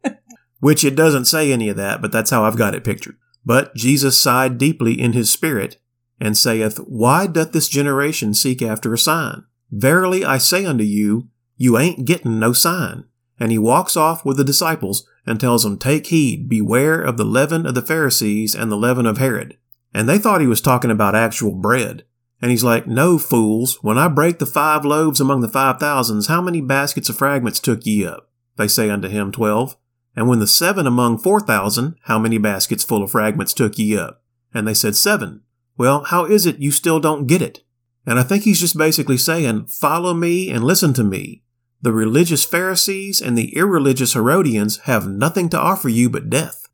Which 0.60 0.84
it 0.84 0.96
doesn't 0.96 1.26
say 1.26 1.52
any 1.52 1.68
of 1.68 1.76
that, 1.76 2.00
but 2.00 2.12
that's 2.12 2.30
how 2.30 2.44
I've 2.44 2.56
got 2.56 2.74
it 2.74 2.84
pictured. 2.84 3.16
But 3.44 3.74
Jesus 3.74 4.18
sighed 4.18 4.58
deeply 4.58 5.00
in 5.00 5.12
his 5.12 5.30
spirit, 5.30 5.78
and 6.20 6.36
saith, 6.36 6.78
Why 6.78 7.26
doth 7.26 7.52
this 7.52 7.68
generation 7.68 8.34
seek 8.34 8.62
after 8.62 8.92
a 8.92 8.98
sign? 8.98 9.44
Verily 9.70 10.24
I 10.24 10.38
say 10.38 10.64
unto 10.64 10.84
you, 10.84 11.28
you 11.56 11.78
ain't 11.78 12.06
getting 12.06 12.38
no 12.38 12.52
sign. 12.52 13.04
And 13.38 13.50
he 13.50 13.58
walks 13.58 13.96
off 13.96 14.24
with 14.24 14.36
the 14.36 14.44
disciples 14.44 15.06
and 15.26 15.38
tells 15.38 15.62
them, 15.62 15.78
Take 15.78 16.06
heed, 16.06 16.48
beware 16.48 17.00
of 17.00 17.16
the 17.16 17.24
leaven 17.24 17.66
of 17.66 17.74
the 17.74 17.82
Pharisees 17.82 18.54
and 18.54 18.70
the 18.70 18.76
leaven 18.76 19.06
of 19.06 19.18
Herod. 19.18 19.58
And 19.92 20.08
they 20.08 20.18
thought 20.18 20.40
he 20.40 20.46
was 20.46 20.60
talking 20.60 20.90
about 20.90 21.14
actual 21.14 21.54
bread. 21.54 22.04
And 22.40 22.50
he's 22.50 22.64
like, 22.64 22.86
No, 22.86 23.18
fools, 23.18 23.82
when 23.82 23.98
I 23.98 24.08
break 24.08 24.38
the 24.38 24.46
five 24.46 24.84
loaves 24.84 25.20
among 25.20 25.40
the 25.40 25.48
five 25.48 25.78
thousands, 25.78 26.26
how 26.26 26.40
many 26.40 26.60
baskets 26.60 27.08
of 27.08 27.18
fragments 27.18 27.60
took 27.60 27.86
ye 27.86 28.06
up? 28.06 28.30
They 28.56 28.68
say 28.68 28.90
unto 28.90 29.08
him, 29.08 29.32
Twelve. 29.32 29.76
And 30.14 30.28
when 30.28 30.38
the 30.38 30.46
seven 30.46 30.86
among 30.86 31.18
four 31.18 31.40
thousand, 31.40 31.96
how 32.04 32.18
many 32.18 32.38
baskets 32.38 32.84
full 32.84 33.02
of 33.02 33.10
fragments 33.10 33.52
took 33.52 33.78
ye 33.78 33.96
up? 33.98 34.22
And 34.54 34.66
they 34.66 34.74
said, 34.74 34.96
Seven. 34.96 35.42
Well, 35.76 36.04
how 36.04 36.24
is 36.24 36.46
it 36.46 36.58
you 36.58 36.70
still 36.70 37.00
don't 37.00 37.26
get 37.26 37.42
it? 37.42 37.62
And 38.06 38.18
I 38.18 38.22
think 38.22 38.44
he's 38.44 38.60
just 38.60 38.78
basically 38.78 39.18
saying, 39.18 39.66
Follow 39.66 40.14
me 40.14 40.50
and 40.50 40.64
listen 40.64 40.94
to 40.94 41.04
me. 41.04 41.42
The 41.86 41.92
religious 41.92 42.44
Pharisees 42.44 43.22
and 43.22 43.38
the 43.38 43.54
irreligious 43.54 44.14
Herodians 44.14 44.78
have 44.86 45.06
nothing 45.06 45.48
to 45.50 45.56
offer 45.56 45.88
you 45.88 46.10
but 46.10 46.28
death. 46.28 46.66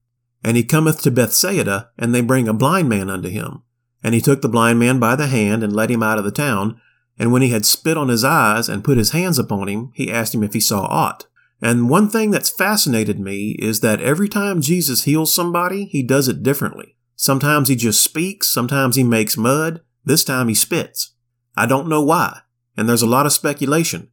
And 0.42 0.56
he 0.56 0.64
cometh 0.64 1.02
to 1.02 1.10
Bethsaida, 1.10 1.90
and 1.98 2.14
they 2.14 2.22
bring 2.22 2.48
a 2.48 2.54
blind 2.54 2.88
man 2.88 3.10
unto 3.10 3.28
him. 3.28 3.62
And 4.02 4.14
he 4.14 4.22
took 4.22 4.40
the 4.40 4.48
blind 4.48 4.78
man 4.78 4.98
by 4.98 5.14
the 5.14 5.26
hand, 5.26 5.62
and 5.62 5.76
led 5.76 5.90
him 5.90 6.02
out 6.02 6.16
of 6.16 6.24
the 6.24 6.30
town. 6.30 6.80
And 7.18 7.30
when 7.30 7.42
he 7.42 7.50
had 7.50 7.66
spit 7.66 7.98
on 7.98 8.08
his 8.08 8.24
eyes, 8.24 8.70
and 8.70 8.82
put 8.82 8.96
his 8.96 9.10
hands 9.10 9.38
upon 9.38 9.68
him, 9.68 9.92
he 9.94 10.10
asked 10.10 10.34
him 10.34 10.42
if 10.42 10.54
he 10.54 10.60
saw 10.60 10.86
aught. 10.86 11.26
And 11.60 11.90
one 11.90 12.08
thing 12.08 12.30
that's 12.30 12.48
fascinated 12.48 13.20
me 13.20 13.50
is 13.58 13.80
that 13.80 14.00
every 14.00 14.30
time 14.30 14.62
Jesus 14.62 15.02
heals 15.02 15.34
somebody, 15.34 15.84
he 15.84 16.02
does 16.02 16.26
it 16.26 16.42
differently. 16.42 16.96
Sometimes 17.16 17.68
he 17.68 17.76
just 17.76 18.02
speaks, 18.02 18.48
sometimes 18.48 18.96
he 18.96 19.04
makes 19.04 19.36
mud, 19.36 19.82
this 20.06 20.24
time 20.24 20.48
he 20.48 20.54
spits. 20.54 21.12
I 21.54 21.66
don't 21.66 21.86
know 21.86 22.02
why, 22.02 22.40
and 22.78 22.88
there's 22.88 23.02
a 23.02 23.06
lot 23.06 23.26
of 23.26 23.34
speculation. 23.34 24.08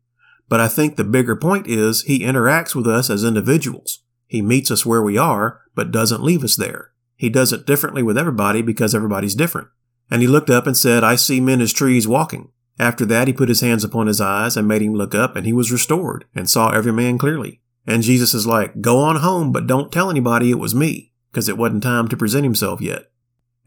But 0.49 0.59
I 0.59 0.67
think 0.67 0.95
the 0.95 1.03
bigger 1.03 1.35
point 1.35 1.67
is 1.67 2.01
he 2.01 2.21
interacts 2.21 2.75
with 2.75 2.87
us 2.87 3.09
as 3.09 3.23
individuals. 3.23 4.03
He 4.25 4.41
meets 4.41 4.71
us 4.71 4.85
where 4.85 5.01
we 5.01 5.17
are, 5.17 5.61
but 5.75 5.91
doesn't 5.91 6.23
leave 6.23 6.43
us 6.43 6.55
there. 6.55 6.91
He 7.15 7.29
does 7.29 7.53
it 7.53 7.65
differently 7.65 8.03
with 8.03 8.17
everybody 8.17 8.61
because 8.61 8.95
everybody's 8.95 9.35
different. 9.35 9.67
And 10.09 10.21
he 10.21 10.27
looked 10.27 10.49
up 10.49 10.65
and 10.65 10.75
said, 10.75 11.03
I 11.03 11.15
see 11.15 11.39
men 11.39 11.61
as 11.61 11.71
trees 11.71 12.07
walking. 12.07 12.51
After 12.79 13.05
that, 13.05 13.27
he 13.27 13.33
put 13.33 13.49
his 13.49 13.61
hands 13.61 13.83
upon 13.83 14.07
his 14.07 14.21
eyes 14.21 14.55
and 14.55 14.67
made 14.67 14.81
him 14.81 14.95
look 14.95 15.13
up, 15.13 15.35
and 15.35 15.45
he 15.45 15.53
was 15.53 15.71
restored 15.71 16.25
and 16.33 16.49
saw 16.49 16.69
every 16.69 16.93
man 16.93 17.17
clearly. 17.17 17.61
And 17.85 18.03
Jesus 18.03 18.33
is 18.33 18.47
like, 18.47 18.81
Go 18.81 18.99
on 18.99 19.17
home, 19.17 19.51
but 19.51 19.67
don't 19.67 19.91
tell 19.91 20.09
anybody 20.09 20.49
it 20.49 20.59
was 20.59 20.73
me, 20.73 21.11
because 21.31 21.49
it 21.49 21.57
wasn't 21.57 21.83
time 21.83 22.07
to 22.07 22.17
present 22.17 22.45
himself 22.45 22.79
yet. 22.79 23.11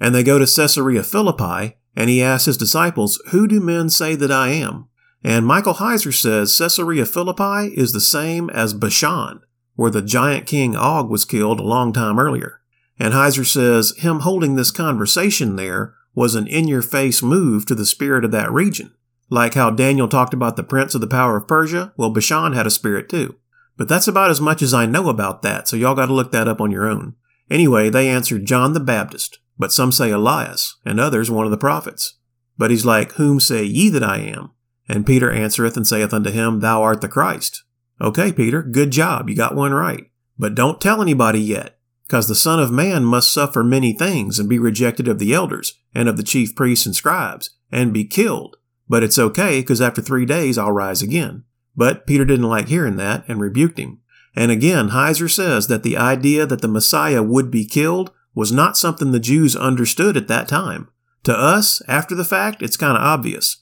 And 0.01 0.15
they 0.15 0.23
go 0.23 0.39
to 0.39 0.47
Caesarea 0.47 1.03
Philippi, 1.03 1.77
and 1.95 2.09
he 2.09 2.23
asks 2.23 2.47
his 2.47 2.57
disciples, 2.57 3.21
Who 3.31 3.47
do 3.47 3.61
men 3.61 3.91
say 3.91 4.15
that 4.17 4.33
I 4.33 4.49
am? 4.49 4.89
And 5.25 5.47
Michael 5.47 5.75
Heiser 5.75 6.13
says 6.13 6.57
Caesarea 6.59 7.07
Philippi 7.07 7.75
is 7.77 7.93
the 7.93 8.01
same 8.01 8.51
as 8.51 8.75
Bashan, 8.75 9.41
where 9.77 9.91
the 9.91 10.03
giant 10.03 10.47
king 10.47 10.75
Og 10.77 11.09
was 11.09 11.25
killed 11.25 11.61
a 11.61 11.65
long 11.65 11.93
time 11.93 12.19
earlier. 12.19 12.61
And 12.99 13.15
Heiser 13.15 13.47
says 13.47 13.97
him 13.99 14.21
holding 14.21 14.57
this 14.57 14.71
conversation 14.71 15.57
there 15.57 15.95
was 16.15 16.35
an 16.35 16.47
in 16.47 16.69
your 16.69 16.83
face 16.83 17.23
move 17.23 17.67
to 17.67 17.75
the 17.75 17.87
spirit 17.87 18.25
of 18.25 18.33
that 18.33 18.51
region. 18.51 18.95
Like 19.31 19.55
how 19.55 19.71
Daniel 19.71 20.09
talked 20.09 20.35
about 20.35 20.57
the 20.57 20.63
prince 20.63 20.95
of 20.95 21.01
the 21.01 21.07
power 21.07 21.37
of 21.37 21.49
Persia, 21.49 21.93
well, 21.97 22.11
Bashan 22.11 22.53
had 22.53 22.67
a 22.67 22.71
spirit 22.71 23.09
too. 23.09 23.37
But 23.79 23.89
that's 23.89 24.09
about 24.09 24.31
as 24.31 24.41
much 24.41 24.61
as 24.61 24.75
I 24.75 24.87
know 24.87 25.09
about 25.09 25.43
that, 25.43 25.67
so 25.69 25.77
y'all 25.77 25.95
gotta 25.95 26.13
look 26.13 26.33
that 26.33 26.49
up 26.49 26.61
on 26.61 26.71
your 26.71 26.87
own. 26.87 27.15
Anyway, 27.51 27.89
they 27.89 28.09
answered 28.09 28.45
John 28.45 28.75
the 28.75 28.81
Baptist, 28.81 29.39
but 29.59 29.73
some 29.73 29.91
say 29.91 30.11
Elias, 30.11 30.77
and 30.85 31.01
others 31.01 31.31
one 31.31 31.47
of 31.47 31.51
the 31.51 31.57
prophets. 31.57 32.19
But 32.59 32.71
he's 32.71 32.85
like, 32.85 33.13
Whom 33.13 33.41
say 33.41 33.65
ye 33.65 33.89
that 33.89 34.03
I 34.03 34.19
am? 34.19 34.51
And 34.89 35.07
Peter 35.07 35.31
answereth 35.31 35.77
and 35.77 35.87
saith 35.87 36.13
unto 36.13 36.31
him, 36.31 36.61
Thou 36.61 36.83
art 36.83 37.01
the 37.01 37.09
Christ. 37.09 37.63
Okay, 38.01 38.33
Peter, 38.33 38.63
good 38.63 38.91
job, 38.91 39.31
you 39.31 39.37
got 39.37 39.55
one 39.55 39.73
right. 39.73 40.11
But 40.39 40.55
don't 40.55 40.81
tell 40.81 41.01
anybody 41.01 41.41
yet, 41.41 41.79
because 42.07 42.27
the 42.27 42.35
Son 42.35 42.59
of 42.59 42.73
Man 42.73 43.05
must 43.05 43.33
suffer 43.33 43.63
many 43.63 43.93
things 43.93 44.39
and 44.39 44.49
be 44.49 44.59
rejected 44.59 45.07
of 45.07 45.19
the 45.19 45.33
elders 45.33 45.79
and 45.95 46.09
of 46.09 46.17
the 46.17 46.23
chief 46.23 46.55
priests 46.57 46.85
and 46.85 46.97
scribes, 46.97 47.51
and 47.71 47.93
be 47.93 48.05
killed, 48.05 48.57
but 48.89 49.03
it's 49.03 49.19
okay, 49.19 49.61
because 49.61 49.81
after 49.81 50.03
three 50.03 50.27
days 50.27 50.59
I'll 50.59 50.73
rise 50.73 51.01
again. 51.01 51.45
But 51.77 52.07
Peter 52.07 52.25
didn't 52.25 52.49
like 52.49 52.69
hearing 52.69 52.97
that 52.97 53.25
and 53.29 53.41
rebuked 53.41 53.79
him. 53.79 54.01
And 54.35 54.51
again, 54.51 54.91
Heiser 54.91 55.31
says 55.31 55.69
that 55.69 55.83
the 55.83 55.97
idea 55.97 56.45
that 56.47 56.61
the 56.61 56.69
Messiah 56.69 57.23
would 57.23 57.51
be 57.51 57.65
killed 57.65 58.11
was 58.35 58.53
not 58.53 58.77
something 58.77 59.13
the 59.13 59.21
Jews 59.21 59.55
understood 59.55 60.17
at 60.17 60.29
that 60.29 60.49
time. 60.49 60.89
To 61.25 61.33
us, 61.37 61.83
after 61.87 62.15
the 62.15 62.25
fact, 62.25 62.63
it's 62.63 62.77
kind 62.77 62.97
of 62.97 63.03
obvious. 63.03 63.62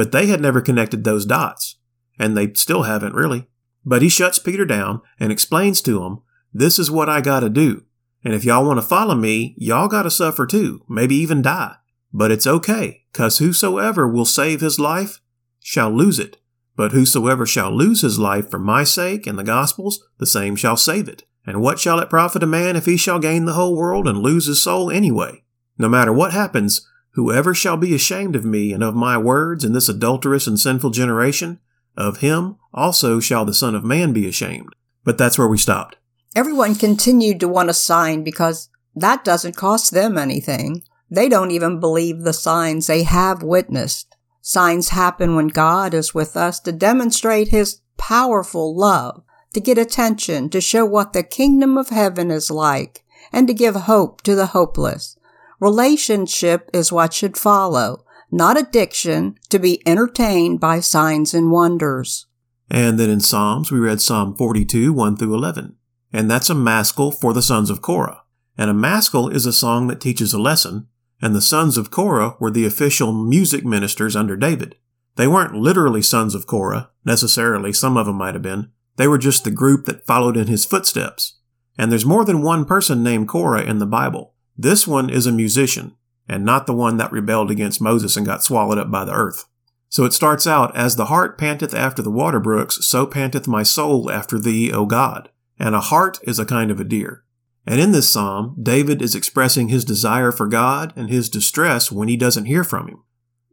But 0.00 0.12
they 0.12 0.28
had 0.28 0.40
never 0.40 0.62
connected 0.62 1.04
those 1.04 1.26
dots. 1.26 1.76
And 2.18 2.34
they 2.34 2.54
still 2.54 2.84
haven't 2.84 3.14
really. 3.14 3.46
But 3.84 4.00
he 4.00 4.08
shuts 4.08 4.38
Peter 4.38 4.64
down 4.64 5.02
and 5.18 5.30
explains 5.30 5.82
to 5.82 6.02
him, 6.02 6.20
this 6.54 6.78
is 6.78 6.90
what 6.90 7.10
I 7.10 7.20
gotta 7.20 7.50
do. 7.50 7.84
And 8.24 8.32
if 8.32 8.42
y'all 8.42 8.64
want 8.64 8.78
to 8.80 8.86
follow 8.86 9.14
me, 9.14 9.54
y'all 9.58 9.88
gotta 9.88 10.10
suffer 10.10 10.46
too, 10.46 10.86
maybe 10.88 11.16
even 11.16 11.42
die. 11.42 11.74
But 12.14 12.30
it's 12.30 12.46
okay, 12.46 13.02
cause 13.12 13.40
whosoever 13.40 14.08
will 14.08 14.24
save 14.24 14.62
his 14.62 14.78
life 14.78 15.20
shall 15.58 15.90
lose 15.90 16.18
it. 16.18 16.38
But 16.76 16.92
whosoever 16.92 17.44
shall 17.44 17.70
lose 17.70 18.00
his 18.00 18.18
life 18.18 18.50
for 18.50 18.58
my 18.58 18.84
sake 18.84 19.26
and 19.26 19.38
the 19.38 19.44
gospel's, 19.44 20.02
the 20.16 20.24
same 20.24 20.56
shall 20.56 20.78
save 20.78 21.08
it. 21.08 21.24
And 21.44 21.60
what 21.60 21.78
shall 21.78 21.98
it 21.98 22.08
profit 22.08 22.42
a 22.42 22.46
man 22.46 22.74
if 22.74 22.86
he 22.86 22.96
shall 22.96 23.18
gain 23.18 23.44
the 23.44 23.52
whole 23.52 23.76
world 23.76 24.08
and 24.08 24.16
lose 24.16 24.46
his 24.46 24.62
soul 24.62 24.90
anyway? 24.90 25.44
No 25.76 25.90
matter 25.90 26.10
what 26.10 26.32
happens, 26.32 26.88
whoever 27.12 27.54
shall 27.54 27.76
be 27.76 27.94
ashamed 27.94 28.36
of 28.36 28.44
me 28.44 28.72
and 28.72 28.82
of 28.82 28.94
my 28.94 29.16
words 29.18 29.64
in 29.64 29.72
this 29.72 29.88
adulterous 29.88 30.46
and 30.46 30.58
sinful 30.58 30.90
generation, 30.90 31.58
of 31.96 32.18
him 32.18 32.56
also 32.72 33.20
shall 33.20 33.44
the 33.44 33.54
Son 33.54 33.74
of 33.74 33.84
Man 33.84 34.12
be 34.12 34.28
ashamed. 34.28 34.74
But 35.04 35.18
that's 35.18 35.38
where 35.38 35.48
we 35.48 35.58
stopped. 35.58 35.96
Everyone 36.36 36.74
continued 36.74 37.40
to 37.40 37.48
want 37.48 37.70
a 37.70 37.74
sign 37.74 38.22
because 38.22 38.68
that 38.94 39.24
doesn't 39.24 39.56
cost 39.56 39.92
them 39.92 40.16
anything. 40.16 40.82
They 41.10 41.28
don't 41.28 41.50
even 41.50 41.80
believe 41.80 42.20
the 42.20 42.32
signs 42.32 42.86
they 42.86 43.02
have 43.02 43.42
witnessed. 43.42 44.16
Signs 44.40 44.90
happen 44.90 45.34
when 45.34 45.48
God 45.48 45.92
is 45.92 46.14
with 46.14 46.36
us 46.36 46.60
to 46.60 46.72
demonstrate 46.72 47.48
His 47.48 47.80
powerful 47.98 48.74
love, 48.74 49.22
to 49.52 49.60
get 49.60 49.76
attention, 49.76 50.48
to 50.50 50.60
show 50.60 50.84
what 50.84 51.12
the 51.12 51.22
kingdom 51.22 51.76
of 51.76 51.88
heaven 51.88 52.30
is 52.30 52.50
like, 52.50 53.04
and 53.32 53.48
to 53.48 53.54
give 53.54 53.74
hope 53.74 54.22
to 54.22 54.34
the 54.34 54.46
hopeless. 54.46 55.16
Relationship 55.60 56.70
is 56.72 56.90
what 56.90 57.12
should 57.12 57.36
follow, 57.36 58.04
not 58.30 58.58
addiction 58.58 59.34
to 59.50 59.58
be 59.58 59.86
entertained 59.86 60.58
by 60.58 60.80
signs 60.80 61.34
and 61.34 61.50
wonders. 61.50 62.26
And 62.70 62.98
then 62.98 63.10
in 63.10 63.20
Psalms, 63.20 63.70
we 63.70 63.78
read 63.78 64.00
Psalm 64.00 64.34
42, 64.34 64.92
1 64.92 65.16
through 65.16 65.34
11. 65.34 65.76
And 66.14 66.30
that's 66.30 66.48
a 66.48 66.54
maskil 66.54 67.12
for 67.12 67.34
the 67.34 67.42
sons 67.42 67.68
of 67.68 67.82
Korah. 67.82 68.22
And 68.56 68.70
a 68.70 68.74
maskil 68.74 69.28
is 69.28 69.44
a 69.44 69.52
song 69.52 69.86
that 69.88 70.00
teaches 70.00 70.32
a 70.32 70.38
lesson, 70.38 70.88
and 71.20 71.34
the 71.34 71.42
sons 71.42 71.76
of 71.76 71.90
Korah 71.90 72.36
were 72.40 72.50
the 72.50 72.64
official 72.64 73.12
music 73.12 73.64
ministers 73.64 74.16
under 74.16 74.36
David. 74.36 74.76
They 75.16 75.26
weren't 75.26 75.54
literally 75.54 76.02
sons 76.02 76.34
of 76.34 76.46
Korah, 76.46 76.90
necessarily, 77.04 77.72
some 77.74 77.98
of 77.98 78.06
them 78.06 78.16
might 78.16 78.34
have 78.34 78.42
been. 78.42 78.70
They 78.96 79.08
were 79.08 79.18
just 79.18 79.44
the 79.44 79.50
group 79.50 79.84
that 79.84 80.06
followed 80.06 80.36
in 80.36 80.46
his 80.46 80.64
footsteps. 80.64 81.38
And 81.76 81.90
there's 81.92 82.06
more 82.06 82.24
than 82.24 82.42
one 82.42 82.64
person 82.64 83.02
named 83.02 83.28
Korah 83.28 83.64
in 83.64 83.78
the 83.78 83.86
Bible. 83.86 84.34
This 84.62 84.86
one 84.86 85.08
is 85.08 85.26
a 85.26 85.32
musician, 85.32 85.96
and 86.28 86.44
not 86.44 86.66
the 86.66 86.74
one 86.74 86.98
that 86.98 87.10
rebelled 87.10 87.50
against 87.50 87.80
Moses 87.80 88.14
and 88.18 88.26
got 88.26 88.44
swallowed 88.44 88.76
up 88.76 88.90
by 88.90 89.06
the 89.06 89.14
earth. 89.14 89.46
So 89.88 90.04
it 90.04 90.12
starts 90.12 90.46
out, 90.46 90.76
As 90.76 90.96
the 90.96 91.06
hart 91.06 91.38
panteth 91.38 91.72
after 91.72 92.02
the 92.02 92.10
water 92.10 92.38
brooks, 92.38 92.84
so 92.84 93.06
panteth 93.06 93.48
my 93.48 93.62
soul 93.62 94.10
after 94.10 94.38
thee, 94.38 94.70
O 94.70 94.84
God. 94.84 95.30
And 95.58 95.74
a 95.74 95.80
hart 95.80 96.18
is 96.24 96.38
a 96.38 96.44
kind 96.44 96.70
of 96.70 96.78
a 96.78 96.84
deer. 96.84 97.24
And 97.66 97.80
in 97.80 97.92
this 97.92 98.10
psalm, 98.10 98.54
David 98.62 99.00
is 99.00 99.14
expressing 99.14 99.70
his 99.70 99.82
desire 99.82 100.30
for 100.30 100.46
God 100.46 100.92
and 100.94 101.08
his 101.08 101.30
distress 101.30 101.90
when 101.90 102.08
he 102.08 102.18
doesn't 102.18 102.44
hear 102.44 102.62
from 102.62 102.88
him. 102.88 103.02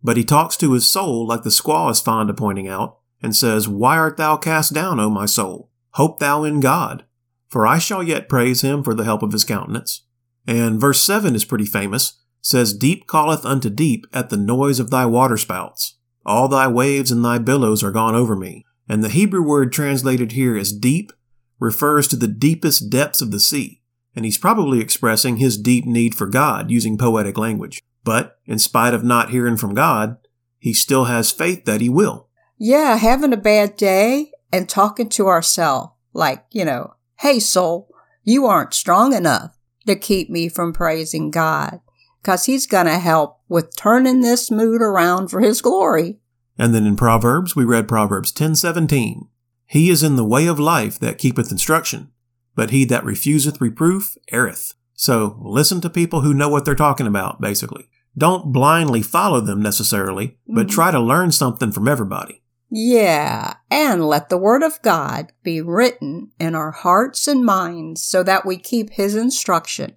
But 0.04 0.18
he 0.18 0.26
talks 0.26 0.58
to 0.58 0.74
his 0.74 0.90
soul 0.90 1.26
like 1.26 1.44
the 1.44 1.50
squaw 1.50 1.90
is 1.90 2.02
fond 2.02 2.30
of 2.30 2.36
pointing 2.36 2.68
out, 2.68 2.98
and 3.22 3.34
says, 3.34 3.70
Why 3.70 3.96
art 3.98 4.18
thou 4.18 4.36
cast 4.36 4.74
down, 4.74 5.00
O 5.00 5.10
my 5.10 5.26
soul? 5.26 5.72
Hope 5.92 6.20
thou 6.20 6.44
in 6.44 6.60
God, 6.60 7.06
for 7.48 7.66
I 7.66 7.80
shall 7.80 8.04
yet 8.04 8.28
praise 8.28 8.60
him 8.60 8.84
for 8.84 8.94
the 8.94 9.06
help 9.06 9.24
of 9.24 9.32
his 9.32 9.46
countenance. 9.46 10.02
And 10.48 10.80
verse 10.80 11.02
7 11.02 11.36
is 11.36 11.46
pretty 11.46 11.66
famous, 11.66 12.22
says, 12.42 12.74
Deep 12.74 13.08
calleth 13.08 13.46
unto 13.46 13.70
deep 13.70 14.08
at 14.14 14.30
the 14.30 14.38
noise 14.38 14.80
of 14.80 14.90
thy 14.90 15.06
waterspouts. 15.06 15.98
All 16.26 16.48
thy 16.48 16.68
waves 16.68 17.12
and 17.12 17.24
thy 17.24 17.38
billows 17.38 17.84
are 17.84 17.92
gone 17.92 18.16
over 18.16 18.36
me. 18.36 18.66
And 18.90 19.04
the 19.04 19.10
Hebrew 19.10 19.44
word 19.44 19.72
translated 19.74 20.32
here 20.32 20.58
as 20.58 20.72
deep 20.72 21.12
refers 21.60 22.08
to 22.08 22.16
the 22.16 22.28
deepest 22.28 22.90
depths 22.90 23.22
of 23.22 23.32
the 23.32 23.40
sea 23.40 23.82
and 24.18 24.26
he's 24.26 24.40
probably 24.40 24.80
expressing 24.80 25.38
his 25.38 25.60
deep 25.60 25.86
need 25.86 26.16
for 26.16 26.26
God 26.26 26.72
using 26.72 26.98
poetic 26.98 27.38
language. 27.38 27.84
But 28.04 28.40
in 28.48 28.58
spite 28.58 28.96
of 28.96 29.04
not 29.04 29.30
hearing 29.30 29.58
from 29.58 29.76
God, 29.76 30.18
he 30.58 30.74
still 30.74 31.06
has 31.06 31.32
faith 31.32 31.66
that 31.66 31.82
he 31.82 31.88
will. 31.88 32.28
Yeah, 32.58 32.96
having 32.96 33.32
a 33.32 33.38
bad 33.38 33.78
day 33.78 34.32
and 34.52 34.68
talking 34.68 35.08
to 35.10 35.28
ourselves 35.28 35.92
like, 36.14 36.46
you 36.50 36.66
know, 36.66 36.96
hey 37.18 37.40
soul, 37.40 37.94
you 38.24 38.48
aren't 38.48 38.74
strong 38.74 39.14
enough 39.14 39.56
to 39.88 39.96
keep 39.96 40.30
me 40.30 40.50
from 40.50 40.74
praising 40.74 41.32
God 41.32 41.82
because 42.22 42.46
he's 42.46 42.68
going 42.68 42.86
to 42.86 43.00
help 43.00 43.40
with 43.48 43.76
turning 43.76 44.22
this 44.22 44.52
mood 44.52 44.82
around 44.82 45.30
for 45.30 45.42
his 45.42 45.62
glory. 45.62 46.20
And 46.58 46.74
then 46.74 46.86
in 46.86 46.96
Proverbs, 46.96 47.56
we 47.56 47.64
read 47.64 47.88
Proverbs 47.88 48.32
10:17. 48.32 49.28
He 49.66 49.90
is 49.90 50.04
in 50.04 50.16
the 50.16 50.26
way 50.26 50.48
of 50.48 50.60
life 50.60 51.00
that 51.00 51.18
keepeth 51.18 51.52
instruction, 51.52 52.12
but 52.56 52.72
he 52.72 52.86
that 52.86 53.04
refuseth 53.04 53.62
reproof 53.62 54.18
erreth. 54.32 54.74
So 54.94 55.38
listen 55.42 55.82
to 55.82 55.90
people 55.90 56.22
who 56.22 56.34
know 56.34 56.50
what 56.50 56.66
they're 56.66 56.76
talking 56.76 57.06
about, 57.06 57.40
basically. 57.40 57.88
Don't 58.18 58.52
blindly 58.52 59.04
follow 59.04 59.42
them 59.42 59.62
necessarily, 59.62 60.38
but 60.48 60.68
mm-hmm. 60.68 60.74
try 60.74 60.92
to 60.92 61.00
learn 61.00 61.32
something 61.32 61.72
from 61.72 61.88
everybody. 61.88 62.42
Yeah, 62.70 63.56
and 63.72 64.06
let 64.06 64.30
the 64.30 64.38
Word 64.38 64.62
of 64.62 64.82
God 64.82 65.32
be 65.42 65.62
written 65.62 66.32
in 66.40 66.54
our 66.54 66.72
hearts 66.72 67.28
and 67.28 67.46
minds 67.46 68.04
so 68.04 68.24
that 68.24 68.46
we 68.46 68.58
keep 68.58 68.92
His 68.92 69.16
instruction. 69.16 69.96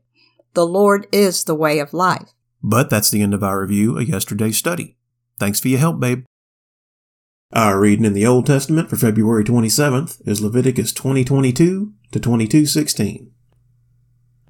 The 0.54 0.66
Lord 0.66 1.06
is 1.10 1.44
the 1.44 1.54
way 1.54 1.80
of 1.80 1.92
life. 1.92 2.32
But 2.62 2.90
that's 2.90 3.10
the 3.10 3.22
end 3.22 3.34
of 3.34 3.42
our 3.42 3.60
review 3.60 3.98
of 3.98 4.08
yesterday's 4.08 4.58
study. 4.58 4.96
Thanks 5.38 5.58
for 5.58 5.68
your 5.68 5.80
help, 5.80 5.98
babe. 5.98 6.24
Our 7.52 7.80
reading 7.80 8.04
in 8.04 8.12
the 8.12 8.26
Old 8.26 8.46
Testament 8.46 8.88
for 8.88 8.96
February 8.96 9.42
27th 9.42 10.20
is 10.24 10.40
Leviticus 10.40 10.92
20:22 10.92 11.92
to 12.12 12.20
22:16. 12.20 13.30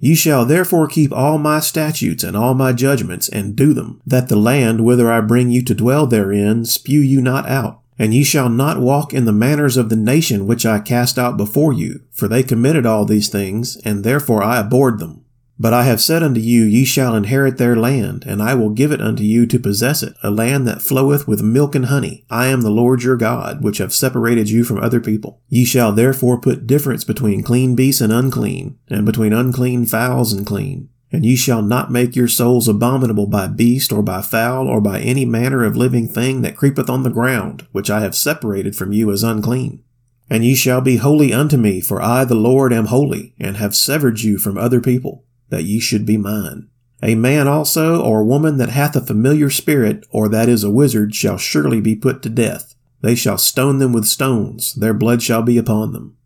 You 0.01 0.15
shall 0.15 0.45
therefore 0.45 0.87
keep 0.89 1.13
all 1.13 1.39
my 1.39 1.61
statutes 1.61 2.25
and 2.25 2.37
all 2.37 2.55
my 2.55 2.73
judgments, 2.73 3.29
and 3.29 3.57
do 3.57 3.73
them, 3.73 4.01
that 4.07 4.29
the 4.29 4.37
land 4.37 4.85
whither 4.85 5.11
I 5.11 5.21
bring 5.21 5.51
you 5.51 5.63
to 5.65 5.75
dwell 5.75 6.07
therein 6.07 6.65
spew 6.67 7.01
you 7.01 7.23
not 7.23 7.49
out. 7.49 7.81
And 8.01 8.15
ye 8.15 8.25
shall 8.25 8.49
not 8.49 8.81
walk 8.81 9.13
in 9.13 9.27
the 9.27 9.33
manners 9.33 9.77
of 9.77 9.91
the 9.91 9.95
nation 9.95 10.47
which 10.47 10.65
I 10.65 10.79
cast 10.79 11.19
out 11.19 11.37
before 11.37 11.75
you, 11.75 12.01
for 12.11 12.29
they 12.29 12.43
committed 12.43 12.87
all 12.87 13.05
these 13.05 13.29
things, 13.29 13.77
and 13.85 14.05
therefore 14.05 14.43
I 14.43 14.59
abhorred 14.59 15.01
them. 15.01 15.23
But 15.59 15.75
I 15.75 15.83
have 15.83 16.01
said 16.01 16.23
unto 16.23 16.41
you, 16.41 16.65
Ye 16.65 16.87
shall 16.87 17.15
inherit 17.15 17.59
their 17.59 17.77
land, 17.77 18.25
and 18.27 18.43
I 18.43 18.55
will 18.55 18.71
give 18.71 18.91
it 18.91 19.03
unto 19.03 19.23
you 19.23 19.45
to 19.45 19.59
possess 19.59 20.03
it, 20.03 20.15
a 20.23 20.31
land 20.31 20.67
that 20.67 20.81
floweth 20.81 21.29
with 21.29 21.43
milk 21.43 21.75
and 21.75 21.85
honey. 21.85 22.25
I 22.31 22.47
am 22.47 22.63
the 22.63 22.71
Lord 22.71 23.03
your 23.03 23.19
God, 23.19 23.63
which 23.63 23.77
have 23.77 23.93
separated 23.93 24.49
you 24.49 24.65
from 24.65 24.79
other 24.79 25.01
people. 25.01 25.43
Ye 25.51 25.67
shall 25.67 25.93
therefore 25.93 26.41
put 26.41 26.67
difference 26.67 27.05
between 27.05 27.43
clean 27.43 27.75
beasts 27.75 28.01
and 28.01 28.15
unclean, 28.15 28.79
and 28.89 29.05
between 29.05 29.35
unclean 29.35 29.85
fowls 29.85 30.33
and 30.33 30.47
clean. 30.47 30.89
And 31.13 31.25
ye 31.25 31.35
shall 31.35 31.63
not 31.63 31.91
make 31.91 32.15
your 32.15 32.29
souls 32.29 32.69
abominable 32.69 33.27
by 33.27 33.49
beast, 33.49 33.93
or 33.93 34.03
by 34.03 34.23
fowl, 34.23 34.69
or 34.69 34.81
by 34.81 35.01
any 35.01 35.25
manner 35.25 35.65
of 35.65 35.77
living 35.77 36.07
thing 36.07 36.43
that 36.43 36.57
creepeth 36.57 36.89
on 36.89 37.03
the 37.03 37.11
ground, 37.11 37.67
which 37.73 37.91
I 37.91 38.01
have 38.01 38.15
separated 38.15 38.77
from 38.77 38.93
you 38.93 39.11
as 39.11 39.25
unclean. 39.25 39.83
And 40.29 40.45
ye 40.45 40.55
shall 40.55 40.81
be 40.81 40.99
holy 40.99 41.33
unto 41.33 41.57
me, 41.57 41.81
for 41.81 42.01
I 42.01 42.25
the 42.25 42.37
Lord 42.37 42.73
am 42.73 42.87
holy, 42.87 43.35
and 43.41 43.57
have 43.57 43.75
severed 43.75 44.21
you 44.21 44.39
from 44.39 44.57
other 44.57 44.81
people 44.81 45.25
that 45.49 45.65
ye 45.65 45.81
should 45.81 46.07
be 46.07 46.17
mine. 46.17 46.69
A 47.03 47.17
man 47.17 47.49
also 47.49 48.01
or 48.01 48.21
a 48.21 48.25
woman 48.25 48.59
that 48.59 48.69
hath 48.69 48.95
a 48.95 49.01
familiar 49.01 49.51
spirit, 49.51 50.07
or 50.11 50.29
that 50.29 50.49
is 50.49 50.63
a 50.63 50.71
wizard, 50.71 51.15
shall 51.15 51.39
surely 51.39 51.81
be 51.81 51.97
put 51.97 52.23
to 52.23 52.29
death. 52.29 52.77
They 53.01 53.15
shall 53.15 53.39
stone 53.39 53.79
them 53.79 53.93
with 53.93 54.05
stones, 54.05 54.75
their 54.75 54.95
blood 54.95 55.23
shall 55.23 55.43
be 55.43 55.59
upon 55.59 55.93
them. 55.93 56.17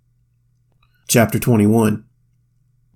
Chapter 1.09 1.39
21 1.39 2.05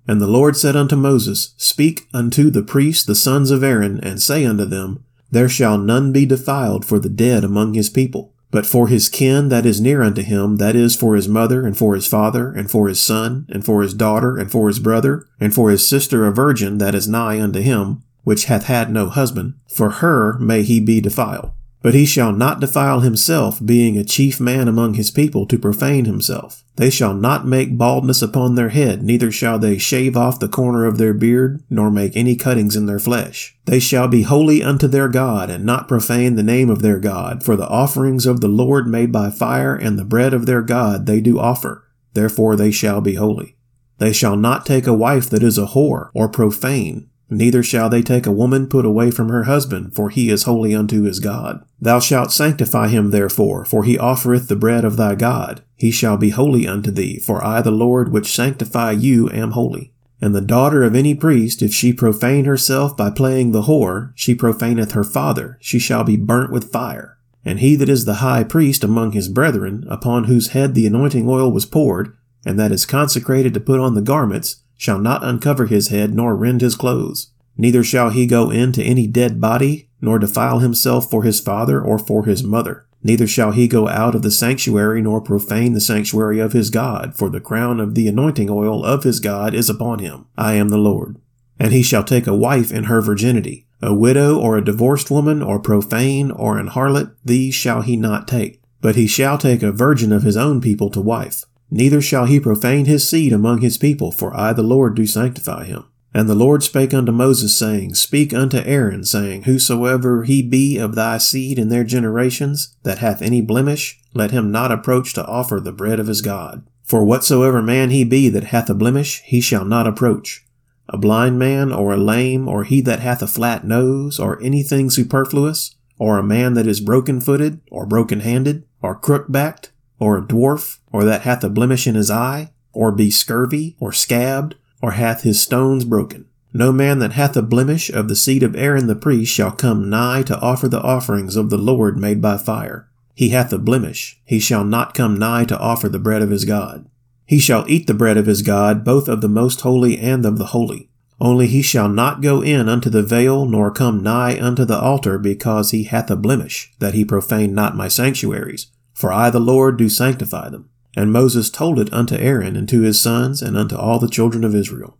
And 0.09 0.19
the 0.19 0.27
Lord 0.27 0.57
said 0.57 0.75
unto 0.75 0.95
Moses, 0.95 1.53
Speak 1.57 2.07
unto 2.13 2.49
the 2.49 2.63
priests 2.63 3.05
the 3.05 3.13
sons 3.13 3.51
of 3.51 3.63
Aaron, 3.63 3.99
and 3.99 4.19
say 4.19 4.43
unto 4.43 4.65
them, 4.65 5.05
There 5.29 5.47
shall 5.47 5.77
none 5.77 6.11
be 6.11 6.25
defiled 6.25 6.83
for 6.83 6.97
the 6.97 7.09
dead 7.09 7.43
among 7.43 7.75
his 7.75 7.91
people 7.91 8.33
but 8.51 8.65
for 8.65 8.87
his 8.87 9.09
kin 9.09 9.49
that 9.49 9.65
is 9.65 9.79
near 9.79 10.01
unto 10.01 10.21
him, 10.21 10.55
that 10.55 10.75
is, 10.75 10.95
for 10.95 11.15
his 11.15 11.27
mother, 11.27 11.65
and 11.65 11.77
for 11.77 11.93
his 11.93 12.07
father, 12.07 12.51
and 12.51 12.69
for 12.69 12.87
his 12.87 12.99
son, 12.99 13.45
and 13.49 13.63
for 13.63 13.83
his 13.83 13.93
daughter, 13.93 14.37
and 14.37 14.51
for 14.51 14.67
his 14.67 14.79
brother, 14.79 15.27
and 15.39 15.53
for 15.53 15.69
his 15.69 15.87
sister 15.87 16.25
a 16.25 16.31
virgin 16.31 16.79
that 16.79 16.95
is 16.95 17.07
nigh 17.07 17.39
unto 17.39 17.61
him, 17.61 18.01
which 18.23 18.45
hath 18.45 18.65
had 18.65 18.91
no 18.91 19.07
husband, 19.07 19.53
for 19.67 19.89
her 19.91 20.37
may 20.39 20.63
he 20.63 20.79
be 20.79 20.99
defiled. 20.99 21.51
But 21.81 21.93
he 21.93 22.05
shall 22.05 22.33
not 22.33 22.59
defile 22.59 22.99
himself, 22.99 23.59
being 23.63 23.97
a 23.97 24.03
chief 24.03 24.39
man 24.39 24.67
among 24.67 24.95
his 24.95 25.11
people, 25.11 25.45
to 25.45 25.57
profane 25.57 26.05
himself. 26.05 26.63
They 26.75 26.89
shall 26.89 27.13
not 27.13 27.47
make 27.47 27.77
baldness 27.77 28.21
upon 28.21 28.55
their 28.55 28.69
head, 28.69 29.01
neither 29.01 29.31
shall 29.31 29.59
they 29.59 29.77
shave 29.77 30.17
off 30.17 30.39
the 30.39 30.49
corner 30.49 30.85
of 30.85 30.97
their 30.97 31.13
beard, 31.13 31.63
nor 31.69 31.89
make 31.89 32.15
any 32.15 32.35
cuttings 32.35 32.75
in 32.75 32.85
their 32.85 32.99
flesh. 32.99 33.57
They 33.65 33.79
shall 33.79 34.09
be 34.09 34.23
holy 34.23 34.61
unto 34.61 34.87
their 34.87 35.07
God, 35.07 35.49
and 35.49 35.65
not 35.65 35.87
profane 35.87 36.35
the 36.35 36.43
name 36.43 36.69
of 36.69 36.81
their 36.81 36.99
God, 36.99 37.43
for 37.43 37.55
the 37.55 37.67
offerings 37.67 38.25
of 38.25 38.41
the 38.41 38.49
Lord 38.49 38.87
made 38.87 39.11
by 39.11 39.29
fire, 39.29 39.75
and 39.75 39.97
the 39.97 40.05
bread 40.05 40.33
of 40.33 40.45
their 40.45 40.61
God 40.61 41.05
they 41.05 41.21
do 41.21 41.39
offer. 41.39 41.85
Therefore 42.13 42.55
they 42.55 42.71
shall 42.71 42.99
be 42.99 43.15
holy. 43.15 43.55
They 43.99 44.13
shall 44.13 44.35
not 44.35 44.65
take 44.65 44.87
a 44.87 44.93
wife 44.93 45.29
that 45.29 45.43
is 45.43 45.57
a 45.57 45.67
whore, 45.67 46.09
or 46.13 46.29
profane, 46.29 47.09
Neither 47.29 47.61
shall 47.61 47.89
they 47.89 48.01
take 48.01 48.25
a 48.25 48.31
woman 48.31 48.67
put 48.67 48.85
away 48.85 49.11
from 49.11 49.29
her 49.29 49.43
husband, 49.43 49.93
for 49.93 50.09
he 50.09 50.29
is 50.29 50.43
holy 50.43 50.73
unto 50.73 51.03
his 51.03 51.19
God. 51.19 51.63
Thou 51.79 51.99
shalt 51.99 52.31
sanctify 52.31 52.87
him 52.87 53.11
therefore, 53.11 53.65
for 53.65 53.83
he 53.83 53.99
offereth 53.99 54.47
the 54.47 54.55
bread 54.55 54.83
of 54.83 54.97
thy 54.97 55.15
God. 55.15 55.61
He 55.75 55.91
shall 55.91 56.17
be 56.17 56.29
holy 56.29 56.67
unto 56.67 56.89
thee, 56.89 57.19
for 57.19 57.45
I 57.45 57.61
the 57.61 57.71
Lord 57.71 58.11
which 58.11 58.33
sanctify 58.33 58.91
you 58.91 59.29
am 59.29 59.51
holy. 59.51 59.93
And 60.21 60.35
the 60.35 60.41
daughter 60.41 60.83
of 60.83 60.95
any 60.95 61.15
priest, 61.15 61.61
if 61.61 61.73
she 61.73 61.93
profane 61.93 62.45
herself 62.45 62.97
by 62.97 63.09
playing 63.09 63.51
the 63.51 63.63
whore, 63.63 64.11
she 64.15 64.35
profaneth 64.35 64.91
her 64.91 65.03
father, 65.03 65.57
she 65.61 65.79
shall 65.79 66.03
be 66.03 66.17
burnt 66.17 66.51
with 66.51 66.71
fire. 66.71 67.17
And 67.45 67.59
he 67.59 67.75
that 67.77 67.87
is 67.87 68.05
the 68.05 68.15
high 68.15 68.43
priest 68.43 68.83
among 68.83 69.13
his 69.13 69.29
brethren, 69.29 69.85
upon 69.87 70.25
whose 70.25 70.49
head 70.49 70.73
the 70.73 70.85
anointing 70.85 71.29
oil 71.29 71.51
was 71.51 71.65
poured, 71.65 72.17
and 72.45 72.59
that 72.59 72.71
is 72.71 72.85
consecrated 72.85 73.53
to 73.53 73.59
put 73.59 73.79
on 73.79 73.93
the 73.93 74.01
garments, 74.01 74.61
shall 74.79 74.97
not 74.97 75.23
uncover 75.25 75.65
his 75.65 75.89
head 75.89 76.15
nor 76.15 76.35
rend 76.35 76.61
his 76.61 76.75
clothes. 76.75 77.31
Neither 77.57 77.83
shall 77.83 78.11
he 78.11 78.25
go 78.25 78.49
in 78.49 78.71
to 78.71 78.83
any 78.83 79.05
dead 79.07 79.41
body, 79.41 79.89
nor 79.99 80.17
defile 80.17 80.59
himself 80.59 81.11
for 81.11 81.23
his 81.23 81.41
father 81.41 81.81
or 81.81 81.99
for 81.99 82.23
his 82.23 82.41
mother. 82.45 82.85
Neither 83.03 83.27
shall 83.27 83.51
he 83.51 83.67
go 83.67 83.89
out 83.89 84.15
of 84.15 84.21
the 84.21 84.31
sanctuary 84.31 85.01
nor 85.01 85.19
profane 85.19 85.73
the 85.73 85.81
sanctuary 85.81 86.39
of 86.39 86.53
his 86.53 86.69
God, 86.69 87.13
for 87.13 87.29
the 87.29 87.41
crown 87.41 87.81
of 87.81 87.93
the 87.93 88.07
anointing 88.07 88.49
oil 88.49 88.85
of 88.85 89.03
his 89.03 89.19
God 89.19 89.53
is 89.53 89.69
upon 89.69 89.99
him. 89.99 90.27
I 90.37 90.53
am 90.53 90.69
the 90.69 90.77
Lord. 90.77 91.17
And 91.59 91.73
he 91.73 91.83
shall 91.83 92.05
take 92.05 92.25
a 92.25 92.35
wife 92.35 92.71
in 92.71 92.85
her 92.85 93.01
virginity. 93.01 93.67
A 93.81 93.93
widow 93.93 94.39
or 94.39 94.57
a 94.57 94.63
divorced 94.63 95.11
woman 95.11 95.43
or 95.43 95.59
profane 95.59 96.31
or 96.31 96.57
an 96.57 96.69
harlot, 96.69 97.13
these 97.23 97.53
shall 97.53 97.81
he 97.81 97.97
not 97.97 98.29
take. 98.29 98.61
But 98.79 98.95
he 98.95 99.07
shall 99.07 99.37
take 99.37 99.61
a 99.61 99.73
virgin 99.73 100.13
of 100.13 100.23
his 100.23 100.37
own 100.37 100.61
people 100.61 100.89
to 100.91 101.01
wife. 101.01 101.43
Neither 101.71 102.01
shall 102.01 102.25
he 102.25 102.39
profane 102.39 102.85
his 102.85 103.07
seed 103.07 103.31
among 103.31 103.61
his 103.61 103.77
people, 103.77 104.11
for 104.11 104.35
I 104.35 104.53
the 104.53 104.63
Lord 104.63 104.95
do 104.95 105.05
sanctify 105.05 105.65
him. 105.65 105.85
And 106.13 106.27
the 106.27 106.35
Lord 106.35 106.63
spake 106.63 106.93
unto 106.93 107.11
Moses, 107.11 107.55
saying, 107.55 107.93
Speak 107.93 108.33
unto 108.33 108.57
Aaron, 108.57 109.03
saying, 109.03 109.43
Whosoever 109.43 110.23
he 110.23 110.41
be 110.41 110.77
of 110.77 110.95
thy 110.95 111.19
seed 111.19 111.59
in 111.59 111.69
their 111.69 111.83
generations, 111.83 112.75
that 112.83 112.97
hath 112.97 113.21
any 113.21 113.41
blemish, 113.41 113.99
let 114.15 114.31
him 114.31 114.51
not 114.51 114.71
approach 114.71 115.13
to 115.13 115.25
offer 115.25 115.59
the 115.59 115.71
bread 115.71 115.99
of 115.99 116.07
his 116.07 116.21
God. 116.21 116.67
For 116.83 117.05
whatsoever 117.05 117.61
man 117.61 117.91
he 117.91 118.03
be 118.03 118.29
that 118.29 118.45
hath 118.45 118.69
a 118.71 118.73
blemish, 118.73 119.21
he 119.23 119.39
shall 119.39 119.65
not 119.65 119.85
approach. 119.85 120.45
A 120.87 120.97
blind 120.97 121.37
man, 121.37 121.71
or 121.71 121.93
a 121.93 121.97
lame, 121.97 122.47
or 122.47 122.63
he 122.63 122.81
that 122.81 123.01
hath 123.01 123.21
a 123.21 123.27
flat 123.27 123.63
nose, 123.63 124.19
or 124.19 124.41
anything 124.41 124.89
superfluous, 124.89 125.75
or 125.99 126.17
a 126.17 126.23
man 126.23 126.55
that 126.55 126.65
is 126.65 126.79
broken 126.79 127.21
footed, 127.21 127.61
or 127.69 127.85
broken 127.85 128.21
handed, 128.21 128.65
or 128.81 128.95
crook 128.95 129.27
backed, 129.29 129.71
or 129.99 130.17
a 130.17 130.21
dwarf, 130.21 130.79
or 130.91 131.03
that 131.03 131.21
hath 131.21 131.43
a 131.43 131.49
blemish 131.49 131.85
in 131.85 131.95
his 131.95 132.09
eye, 132.09 132.51
or 132.73 132.91
be 132.91 133.11
scurvy, 133.11 133.75
or 133.79 133.91
scabbed, 133.91 134.55
or 134.81 134.91
hath 134.91 135.23
his 135.23 135.41
stones 135.41 135.85
broken. 135.85 136.25
No 136.53 136.71
man 136.71 136.99
that 136.99 137.13
hath 137.13 137.37
a 137.37 137.41
blemish 137.41 137.89
of 137.89 138.07
the 138.07 138.15
seed 138.15 138.41
of 138.41 138.55
Aaron 138.55 138.87
the 138.87 138.95
priest 138.95 139.31
shall 139.31 139.51
come 139.51 139.89
nigh 139.89 140.23
to 140.23 140.39
offer 140.39 140.67
the 140.67 140.81
offerings 140.81 141.35
of 141.35 141.49
the 141.49 141.57
Lord 141.57 141.97
made 141.97 142.21
by 142.21 142.37
fire. 142.37 142.89
He 143.13 143.29
hath 143.29 143.53
a 143.53 143.59
blemish, 143.59 144.19
he 144.25 144.39
shall 144.39 144.63
not 144.63 144.93
come 144.93 145.17
nigh 145.17 145.45
to 145.45 145.59
offer 145.59 145.89
the 145.89 145.99
bread 145.99 146.21
of 146.21 146.29
his 146.29 146.45
God. 146.45 146.89
He 147.25 147.37
shall 147.37 147.65
eat 147.67 147.85
the 147.85 147.93
bread 147.93 148.17
of 148.17 148.25
his 148.25 148.41
God, 148.41 148.83
both 148.83 149.07
of 149.07 149.21
the 149.21 149.29
most 149.29 149.61
holy 149.61 149.99
and 149.99 150.25
of 150.25 150.39
the 150.39 150.47
holy. 150.47 150.89
Only 151.21 151.47
he 151.47 151.61
shall 151.61 151.89
not 151.89 152.21
go 152.21 152.41
in 152.41 152.69
unto 152.69 152.89
the 152.89 153.03
veil, 153.03 153.45
nor 153.45 153.71
come 153.71 154.01
nigh 154.01 154.39
unto 154.41 154.65
the 154.65 154.79
altar, 154.79 155.19
because 155.19 155.71
he 155.71 155.83
hath 155.83 156.09
a 156.09 156.15
blemish, 156.15 156.71
that 156.79 156.93
he 156.93 157.03
profane 157.05 157.53
not 157.53 157.75
my 157.75 157.89
sanctuaries. 157.89 158.67
For 158.99 159.13
I 159.13 159.29
the 159.29 159.39
Lord 159.39 159.77
do 159.77 159.87
sanctify 159.87 160.49
them. 160.49 160.71
And 160.93 161.13
Moses 161.13 161.49
told 161.49 161.79
it 161.79 161.93
unto 161.93 162.15
Aaron 162.15 162.57
and 162.57 162.67
to 162.67 162.81
his 162.81 162.99
sons 162.99 163.41
and 163.41 163.55
unto 163.55 163.77
all 163.77 163.97
the 163.97 164.09
children 164.09 164.43
of 164.43 164.53
Israel. 164.53 164.97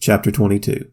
Chapter 0.00 0.30
22 0.30 0.86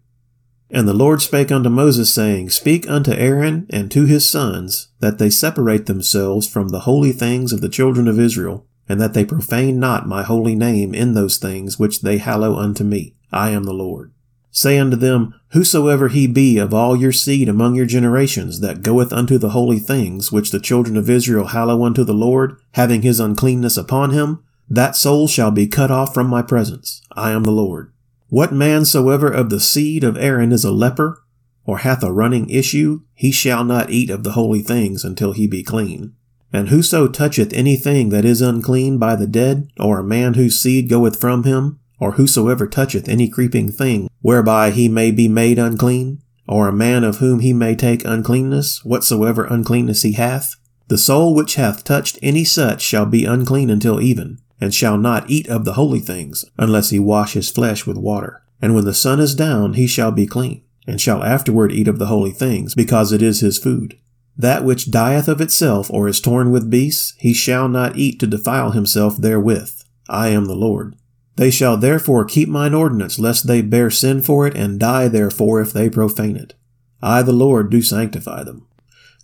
And 0.69 0.89
the 0.89 0.93
Lord 0.93 1.21
spake 1.21 1.53
unto 1.53 1.69
Moses, 1.69 2.13
saying, 2.13 2.49
Speak 2.49 2.89
unto 2.89 3.13
Aaron 3.13 3.65
and 3.69 3.89
to 3.91 4.03
his 4.03 4.29
sons, 4.29 4.89
that 4.99 5.19
they 5.19 5.29
separate 5.29 5.85
themselves 5.85 6.49
from 6.49 6.67
the 6.67 6.81
holy 6.81 7.13
things 7.13 7.53
of 7.53 7.61
the 7.61 7.69
children 7.69 8.09
of 8.09 8.19
Israel, 8.19 8.67
and 8.89 8.99
that 8.99 9.13
they 9.13 9.23
profane 9.23 9.79
not 9.79 10.05
my 10.05 10.23
holy 10.23 10.53
name 10.53 10.93
in 10.93 11.13
those 11.13 11.37
things 11.37 11.79
which 11.79 12.01
they 12.01 12.17
hallow 12.17 12.57
unto 12.57 12.83
me. 12.83 13.15
I 13.31 13.51
am 13.51 13.63
the 13.63 13.73
Lord. 13.73 14.11
Say 14.51 14.77
unto 14.77 14.97
them, 14.97 15.33
Whosoever 15.49 16.09
he 16.09 16.27
be 16.27 16.57
of 16.57 16.73
all 16.73 16.95
your 16.95 17.13
seed 17.13 17.47
among 17.47 17.75
your 17.75 17.85
generations 17.85 18.59
that 18.59 18.83
goeth 18.83 19.11
unto 19.11 19.37
the 19.37 19.49
holy 19.49 19.79
things 19.79 20.31
which 20.31 20.51
the 20.51 20.59
children 20.59 20.97
of 20.97 21.09
Israel 21.09 21.47
hallow 21.47 21.85
unto 21.85 22.03
the 22.03 22.13
Lord, 22.13 22.57
having 22.73 23.01
his 23.01 23.19
uncleanness 23.19 23.77
upon 23.77 24.11
him, 24.11 24.43
that 24.69 24.95
soul 24.95 25.27
shall 25.27 25.51
be 25.51 25.67
cut 25.67 25.91
off 25.91 26.13
from 26.13 26.27
my 26.27 26.41
presence. 26.41 27.01
I 27.13 27.31
am 27.31 27.43
the 27.43 27.51
Lord. 27.51 27.91
What 28.29 28.53
man 28.53 28.85
soever 28.85 29.29
of 29.29 29.49
the 29.49 29.59
seed 29.59 30.05
of 30.05 30.15
Aaron 30.15 30.53
is 30.53 30.63
a 30.63 30.71
leper, 30.71 31.21
or 31.65 31.79
hath 31.79 32.03
a 32.03 32.13
running 32.13 32.49
issue, 32.49 33.01
he 33.13 33.31
shall 33.31 33.65
not 33.65 33.89
eat 33.89 34.09
of 34.09 34.23
the 34.23 34.31
holy 34.31 34.61
things 34.61 35.03
until 35.03 35.33
he 35.33 35.47
be 35.47 35.63
clean. 35.63 36.13
And 36.53 36.69
whoso 36.69 37.09
toucheth 37.09 37.51
anything 37.51 38.09
that 38.09 38.23
is 38.23 38.41
unclean 38.41 38.97
by 38.97 39.17
the 39.17 39.27
dead, 39.27 39.69
or 39.77 39.99
a 39.99 40.03
man 40.03 40.35
whose 40.35 40.59
seed 40.59 40.87
goeth 40.89 41.19
from 41.19 41.43
him, 41.43 41.80
or 42.01 42.13
whosoever 42.13 42.67
toucheth 42.67 43.07
any 43.07 43.29
creeping 43.29 43.71
thing, 43.71 44.09
whereby 44.21 44.71
he 44.71 44.89
may 44.89 45.11
be 45.11 45.27
made 45.27 45.59
unclean, 45.59 46.19
or 46.47 46.67
a 46.67 46.73
man 46.73 47.03
of 47.03 47.19
whom 47.19 47.39
he 47.39 47.53
may 47.53 47.75
take 47.75 48.03
uncleanness, 48.03 48.83
whatsoever 48.83 49.45
uncleanness 49.45 50.01
he 50.01 50.13
hath, 50.13 50.55
the 50.87 50.97
soul 50.97 51.35
which 51.35 51.55
hath 51.55 51.83
touched 51.83 52.17
any 52.23 52.43
such 52.43 52.81
shall 52.81 53.05
be 53.05 53.23
unclean 53.23 53.69
until 53.69 54.01
even, 54.01 54.39
and 54.59 54.73
shall 54.73 54.97
not 54.97 55.29
eat 55.29 55.47
of 55.47 55.63
the 55.63 55.73
holy 55.73 55.99
things, 55.99 56.43
unless 56.57 56.89
he 56.89 56.97
wash 56.97 57.33
his 57.33 57.51
flesh 57.51 57.85
with 57.85 57.97
water. 57.97 58.41
And 58.61 58.73
when 58.73 58.85
the 58.85 58.95
sun 58.95 59.19
is 59.19 59.35
down, 59.35 59.75
he 59.75 59.85
shall 59.85 60.11
be 60.11 60.25
clean, 60.25 60.63
and 60.87 60.99
shall 60.99 61.23
afterward 61.23 61.71
eat 61.71 61.87
of 61.87 61.99
the 61.99 62.07
holy 62.07 62.31
things, 62.31 62.73
because 62.73 63.11
it 63.11 63.21
is 63.21 63.41
his 63.41 63.59
food. 63.59 63.97
That 64.35 64.65
which 64.65 64.89
dieth 64.89 65.27
of 65.27 65.39
itself, 65.39 65.89
or 65.91 66.07
is 66.07 66.19
torn 66.19 66.49
with 66.49 66.71
beasts, 66.71 67.13
he 67.19 67.33
shall 67.33 67.69
not 67.69 67.95
eat 67.95 68.19
to 68.21 68.27
defile 68.27 68.71
himself 68.71 69.17
therewith. 69.17 69.83
I 70.09 70.29
am 70.29 70.45
the 70.45 70.55
Lord. 70.55 70.95
They 71.35 71.51
shall 71.51 71.77
therefore 71.77 72.25
keep 72.25 72.49
mine 72.49 72.73
ordinance, 72.73 73.17
lest 73.17 73.47
they 73.47 73.61
bear 73.61 73.89
sin 73.89 74.21
for 74.21 74.47
it, 74.47 74.55
and 74.55 74.79
die 74.79 75.07
therefore 75.07 75.61
if 75.61 75.73
they 75.73 75.89
profane 75.89 76.35
it. 76.35 76.53
I, 77.01 77.21
the 77.21 77.31
Lord, 77.31 77.69
do 77.69 77.81
sanctify 77.81 78.43
them. 78.43 78.67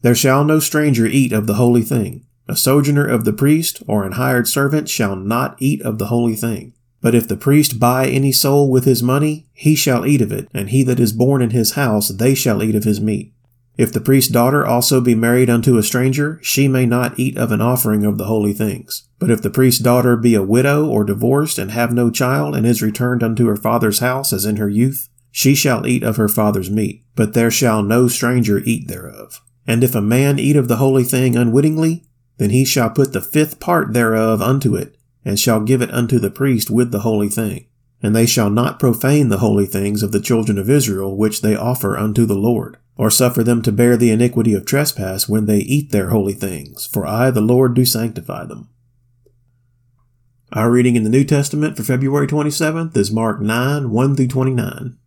There 0.01 0.15
shall 0.15 0.43
no 0.43 0.59
stranger 0.59 1.05
eat 1.05 1.33
of 1.33 1.47
the 1.47 1.55
holy 1.55 1.81
thing. 1.83 2.25
A 2.47 2.55
sojourner 2.55 3.05
of 3.05 3.25
the 3.25 3.33
priest, 3.33 3.83
or 3.87 4.05
an 4.05 4.13
hired 4.13 4.47
servant, 4.47 4.87
shall 4.87 5.15
not 5.15 5.57
eat 5.59 5.81
of 5.81 5.97
the 5.97 6.07
holy 6.07 6.35
thing. 6.35 6.73
But 7.01 7.13
if 7.13 7.27
the 7.27 7.37
priest 7.37 7.79
buy 7.79 8.07
any 8.07 8.31
soul 8.31 8.71
with 8.71 8.85
his 8.85 9.03
money, 9.03 9.47
he 9.53 9.75
shall 9.75 10.05
eat 10.05 10.21
of 10.21 10.31
it, 10.31 10.47
and 10.53 10.69
he 10.69 10.83
that 10.83 10.99
is 10.99 11.13
born 11.13 11.41
in 11.41 11.51
his 11.51 11.73
house, 11.73 12.09
they 12.09 12.33
shall 12.33 12.63
eat 12.63 12.75
of 12.75 12.85
his 12.85 13.01
meat. 13.01 13.33
If 13.77 13.93
the 13.93 14.01
priest's 14.01 14.31
daughter 14.31 14.65
also 14.65 14.99
be 14.99 15.13
married 15.13 15.51
unto 15.51 15.77
a 15.77 15.83
stranger, 15.83 16.39
she 16.41 16.67
may 16.67 16.87
not 16.87 17.19
eat 17.19 17.37
of 17.37 17.51
an 17.51 17.61
offering 17.61 18.03
of 18.05 18.17
the 18.17 18.25
holy 18.25 18.51
things. 18.51 19.07
But 19.19 19.29
if 19.29 19.43
the 19.43 19.51
priest's 19.51 19.79
daughter 19.79 20.17
be 20.17 20.33
a 20.33 20.41
widow 20.41 20.87
or 20.87 21.03
divorced 21.03 21.59
and 21.59 21.69
have 21.69 21.93
no 21.93 22.09
child, 22.09 22.55
and 22.55 22.65
is 22.65 22.81
returned 22.81 23.21
unto 23.21 23.45
her 23.45 23.55
father's 23.55 23.99
house 23.99 24.33
as 24.33 24.45
in 24.45 24.55
her 24.55 24.67
youth, 24.67 25.09
she 25.31 25.53
shall 25.53 25.85
eat 25.85 26.01
of 26.01 26.17
her 26.17 26.27
father's 26.27 26.71
meat, 26.71 27.05
but 27.15 27.33
there 27.33 27.51
shall 27.51 27.83
no 27.83 28.07
stranger 28.07 28.57
eat 28.65 28.87
thereof. 28.87 29.41
And 29.67 29.83
if 29.83 29.93
a 29.93 30.01
man 30.01 30.39
eat 30.39 30.55
of 30.55 30.67
the 30.67 30.77
holy 30.77 31.03
thing 31.03 31.35
unwittingly, 31.35 32.03
then 32.37 32.49
he 32.49 32.65
shall 32.65 32.89
put 32.89 33.13
the 33.13 33.21
fifth 33.21 33.59
part 33.59 33.93
thereof 33.93 34.41
unto 34.41 34.75
it, 34.75 34.97
and 35.23 35.39
shall 35.39 35.59
give 35.59 35.83
it 35.83 35.93
unto 35.93 36.17
the 36.17 36.31
priest 36.31 36.71
with 36.71 36.91
the 36.91 37.01
holy 37.01 37.29
thing. 37.29 37.67
And 38.01 38.15
they 38.15 38.25
shall 38.25 38.49
not 38.49 38.79
profane 38.79 39.29
the 39.29 39.39
holy 39.39 39.67
things 39.67 40.01
of 40.01 40.11
the 40.11 40.21
children 40.21 40.57
of 40.57 40.69
Israel 40.69 41.15
which 41.15 41.41
they 41.41 41.55
offer 41.55 41.95
unto 41.95 42.25
the 42.25 42.35
Lord 42.35 42.77
or 42.97 43.09
suffer 43.09 43.43
them 43.43 43.61
to 43.61 43.71
bear 43.71 43.95
the 43.95 44.11
iniquity 44.11 44.53
of 44.53 44.65
trespass 44.65 45.29
when 45.29 45.45
they 45.45 45.59
eat 45.59 45.91
their 45.91 46.09
holy 46.09 46.33
things, 46.33 46.87
for 46.87 47.05
I, 47.05 47.31
the 47.31 47.41
Lord, 47.41 47.73
do 47.73 47.85
sanctify 47.85 48.45
them. 48.45 48.69
Our 50.53 50.71
reading 50.71 50.95
in 50.95 51.03
the 51.03 51.09
New 51.09 51.23
Testament 51.23 51.77
for 51.77 51.83
February 51.83 52.25
27th 52.25 52.95
is 52.97 53.11
Mark 53.11 53.41
9, 53.41 53.91
1 53.91 54.15
through 54.15 54.27
29. 54.27 54.97